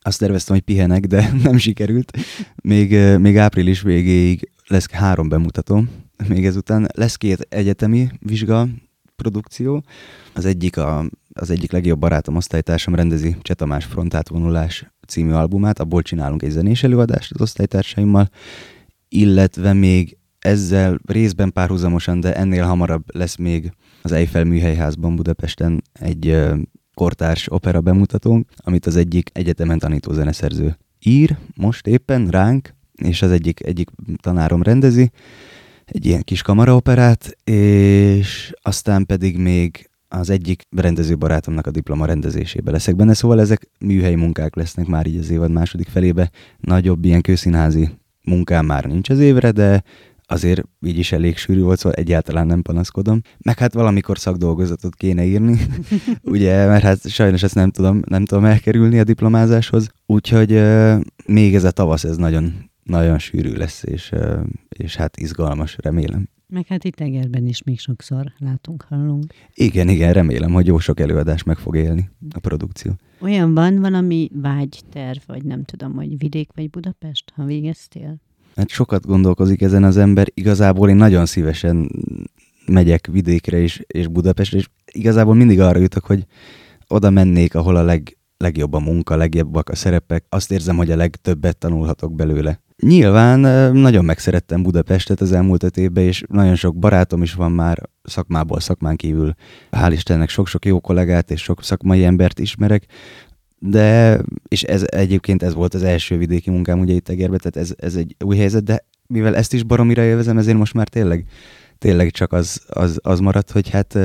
azt 0.00 0.18
terveztem, 0.18 0.54
hogy 0.54 0.64
pihenek, 0.64 1.06
de 1.06 1.32
nem 1.42 1.58
sikerült. 1.58 2.18
Még, 2.62 3.16
még 3.18 3.36
április 3.36 3.82
végéig 3.82 4.50
lesz 4.66 4.90
három 4.90 5.28
bemutató. 5.28 5.84
Még 6.28 6.46
ezután 6.46 6.88
lesz 6.94 7.16
két 7.16 7.46
egyetemi 7.48 8.08
vizsga 8.20 8.68
produkció. 9.16 9.84
Az 10.34 10.44
egyik 10.44 10.76
a, 10.76 11.04
az 11.32 11.50
egyik 11.50 11.72
legjobb 11.72 11.98
barátom, 11.98 12.36
osztálytársam 12.36 12.94
rendezi 12.94 13.36
Csetamás 13.42 13.84
frontátvonulás 13.84 14.86
című 15.06 15.32
albumát, 15.32 15.78
abból 15.78 16.02
csinálunk 16.02 16.42
egy 16.42 16.50
zenés 16.50 16.82
előadást 16.82 17.32
az 17.34 17.40
osztálytársaimmal, 17.40 18.30
illetve 19.08 19.72
még 19.72 20.16
ezzel 20.38 20.98
részben 21.06 21.52
párhuzamosan, 21.52 22.20
de 22.20 22.34
ennél 22.34 22.64
hamarabb 22.64 23.04
lesz 23.14 23.36
még 23.36 23.72
az 24.06 24.12
Eiffel 24.12 24.44
Műhelyházban 24.44 25.16
Budapesten 25.16 25.82
egy 25.92 26.42
kortárs 26.94 27.52
opera 27.52 27.80
bemutatónk, 27.80 28.48
amit 28.56 28.86
az 28.86 28.96
egyik 28.96 29.30
egyetemen 29.32 29.78
tanító 29.78 30.12
zeneszerző 30.12 30.78
ír 31.04 31.36
most 31.56 31.86
éppen 31.86 32.28
ránk, 32.28 32.74
és 32.94 33.22
az 33.22 33.30
egyik, 33.30 33.66
egyik 33.66 33.88
tanárom 34.22 34.62
rendezi, 34.62 35.10
egy 35.84 36.06
ilyen 36.06 36.22
kis 36.22 36.42
kamaraoperát, 36.42 37.36
és 37.44 38.52
aztán 38.62 39.06
pedig 39.06 39.38
még 39.38 39.90
az 40.08 40.30
egyik 40.30 40.62
rendező 40.76 41.16
barátomnak 41.16 41.66
a 41.66 41.70
diploma 41.70 42.06
rendezésébe 42.06 42.70
leszek 42.70 42.96
benne, 42.96 43.14
szóval 43.14 43.40
ezek 43.40 43.70
műhelyi 43.80 44.14
munkák 44.14 44.54
lesznek 44.54 44.86
már 44.86 45.06
így 45.06 45.18
az 45.18 45.30
évad 45.30 45.50
második 45.50 45.88
felébe. 45.88 46.30
Nagyobb 46.58 47.04
ilyen 47.04 47.20
kőszínházi 47.20 47.88
munkám 48.24 48.66
már 48.66 48.84
nincs 48.84 49.10
az 49.10 49.18
évre, 49.18 49.50
de 49.50 49.82
azért 50.26 50.62
így 50.80 50.98
is 50.98 51.12
elég 51.12 51.36
sűrű 51.36 51.60
volt, 51.60 51.78
szóval 51.78 51.98
egyáltalán 51.98 52.46
nem 52.46 52.62
panaszkodom. 52.62 53.20
Meg 53.38 53.58
hát 53.58 53.74
valamikor 53.74 54.18
szakdolgozatot 54.18 54.94
kéne 54.94 55.24
írni, 55.24 55.58
ugye, 56.22 56.66
mert 56.66 56.82
hát 56.82 57.08
sajnos 57.08 57.42
ezt 57.42 57.54
nem 57.54 57.70
tudom, 57.70 58.02
nem 58.06 58.24
tudom 58.24 58.44
elkerülni 58.44 58.98
a 58.98 59.04
diplomázáshoz, 59.04 59.88
úgyhogy 60.06 60.52
euh, 60.52 61.00
még 61.26 61.54
ez 61.54 61.64
a 61.64 61.70
tavasz, 61.70 62.04
ez 62.04 62.16
nagyon, 62.16 62.70
nagyon 62.82 63.18
sűrű 63.18 63.52
lesz, 63.52 63.82
és, 63.82 64.12
euh, 64.12 64.40
és 64.68 64.96
hát 64.96 65.16
izgalmas, 65.16 65.76
remélem. 65.80 66.28
Meg 66.48 66.66
hát 66.66 66.84
itt 66.84 67.00
Egerben 67.00 67.46
is 67.46 67.62
még 67.62 67.78
sokszor 67.78 68.32
látunk, 68.38 68.86
hallunk. 68.88 69.34
Igen, 69.54 69.88
igen, 69.88 70.12
remélem, 70.12 70.52
hogy 70.52 70.66
jó 70.66 70.78
sok 70.78 71.00
előadás 71.00 71.42
meg 71.42 71.58
fog 71.58 71.76
élni 71.76 72.10
a 72.30 72.38
produkció. 72.38 72.92
Olyan 73.20 73.54
van 73.54 73.80
valami 73.80 74.30
vágyterv, 74.32 75.18
vagy 75.26 75.44
nem 75.44 75.64
tudom, 75.64 75.94
hogy 75.94 76.18
vidék 76.18 76.50
vagy 76.54 76.70
Budapest, 76.70 77.32
ha 77.34 77.44
végeztél? 77.44 78.20
Hát 78.56 78.68
sokat 78.68 79.06
gondolkozik 79.06 79.62
ezen 79.62 79.84
az 79.84 79.96
ember. 79.96 80.26
Igazából 80.34 80.88
én 80.88 80.96
nagyon 80.96 81.26
szívesen 81.26 81.90
megyek 82.66 83.06
vidékre 83.12 83.58
is, 83.58 83.80
és 83.86 84.08
Budapestre, 84.08 84.58
és 84.58 84.68
igazából 84.92 85.34
mindig 85.34 85.60
arra 85.60 85.78
jutok, 85.78 86.04
hogy 86.04 86.26
oda 86.88 87.10
mennék, 87.10 87.54
ahol 87.54 87.76
a 87.76 87.82
leg, 87.82 88.18
legjobb 88.36 88.72
a 88.72 88.78
munka, 88.78 89.16
legjobbak 89.16 89.68
a 89.68 89.74
szerepek. 89.74 90.24
Azt 90.28 90.52
érzem, 90.52 90.76
hogy 90.76 90.90
a 90.90 90.96
legtöbbet 90.96 91.58
tanulhatok 91.58 92.14
belőle. 92.14 92.60
Nyilván 92.82 93.40
nagyon 93.72 94.04
megszerettem 94.04 94.62
Budapestet 94.62 95.20
az 95.20 95.32
elmúlt 95.32 95.62
öt 95.62 95.76
évben, 95.76 96.04
és 96.04 96.22
nagyon 96.28 96.54
sok 96.54 96.76
barátom 96.78 97.22
is 97.22 97.34
van 97.34 97.52
már 97.52 97.82
szakmából, 98.02 98.60
szakmán 98.60 98.96
kívül. 98.96 99.34
Hál' 99.70 99.92
Istennek 99.92 100.28
sok-sok 100.28 100.64
jó 100.64 100.80
kollégát 100.80 101.30
és 101.30 101.42
sok 101.42 101.62
szakmai 101.62 102.04
embert 102.04 102.38
ismerek, 102.38 102.86
de, 103.68 104.20
és 104.48 104.62
ez 104.62 104.84
egyébként 104.86 105.42
ez 105.42 105.54
volt 105.54 105.74
az 105.74 105.82
első 105.82 106.16
vidéki 106.16 106.50
munkám 106.50 106.80
ugye 106.80 106.94
itt 106.94 107.08
Egerbe, 107.08 107.36
tehát 107.36 107.56
ez, 107.56 107.74
ez 107.76 107.94
egy 107.94 108.16
új 108.24 108.36
helyzet, 108.36 108.64
de 108.64 108.84
mivel 109.06 109.36
ezt 109.36 109.52
is 109.52 109.62
baromira 109.62 110.02
élvezem, 110.02 110.38
ezért 110.38 110.58
most 110.58 110.74
már 110.74 110.88
tényleg, 110.88 111.26
tényleg 111.78 112.10
csak 112.10 112.32
az, 112.32 112.62
az, 112.68 112.98
az 113.02 113.20
maradt, 113.20 113.50
hogy 113.50 113.68
hát 113.70 113.98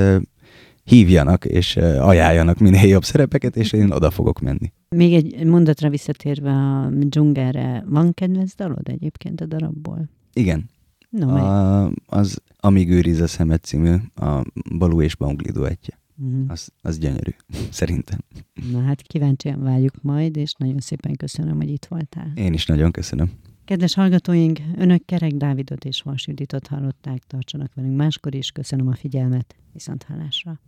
hívjanak 0.84 1.44
és 1.44 1.76
ajánljanak 1.76 2.58
minél 2.58 2.88
jobb 2.88 3.04
szerepeket, 3.04 3.56
és 3.56 3.72
én 3.72 3.90
oda 3.90 4.10
fogok 4.10 4.40
menni. 4.40 4.72
Még 4.88 5.14
egy 5.14 5.44
mondatra 5.44 5.88
visszatérve 5.88 6.50
a 6.50 6.90
dzsungelre, 6.90 7.84
van 7.86 8.14
kedvenc 8.14 8.54
dalod 8.54 8.88
egyébként 8.88 9.40
a 9.40 9.46
darabból? 9.46 10.08
Igen. 10.32 10.70
No, 11.08 11.36
a, 11.36 11.92
az 12.06 12.38
Amíg 12.56 12.90
őriz 12.90 13.20
a 13.20 13.26
szemet 13.26 13.64
című, 13.64 13.94
a 14.14 14.44
Balú 14.78 15.02
és 15.02 15.16
Bangli 15.16 15.50
duettje. 15.50 16.00
Uh-huh. 16.16 16.44
Az, 16.48 16.72
az 16.80 16.98
gyönyörű, 16.98 17.30
szerintem. 17.70 18.18
Na 18.70 18.82
hát 18.82 19.02
kíváncsian 19.02 19.62
várjuk 19.62 20.02
majd, 20.02 20.36
és 20.36 20.52
nagyon 20.52 20.78
szépen 20.78 21.16
köszönöm, 21.16 21.56
hogy 21.56 21.70
itt 21.70 21.84
voltál. 21.84 22.32
Én 22.34 22.52
is 22.52 22.66
nagyon 22.66 22.90
köszönöm. 22.90 23.30
Kedves 23.64 23.94
hallgatóink, 23.94 24.58
önök 24.76 25.04
Kerek 25.04 25.32
Dávidot 25.32 25.84
és 25.84 26.02
Vas 26.02 26.26
Juditot 26.26 26.66
hallották, 26.66 27.22
tartsanak 27.26 27.74
velünk 27.74 27.96
máskor 27.96 28.34
is, 28.34 28.50
köszönöm 28.50 28.88
a 28.88 28.94
figyelmet, 28.94 29.56
viszont 29.72 30.02
hallásra. 30.02 30.60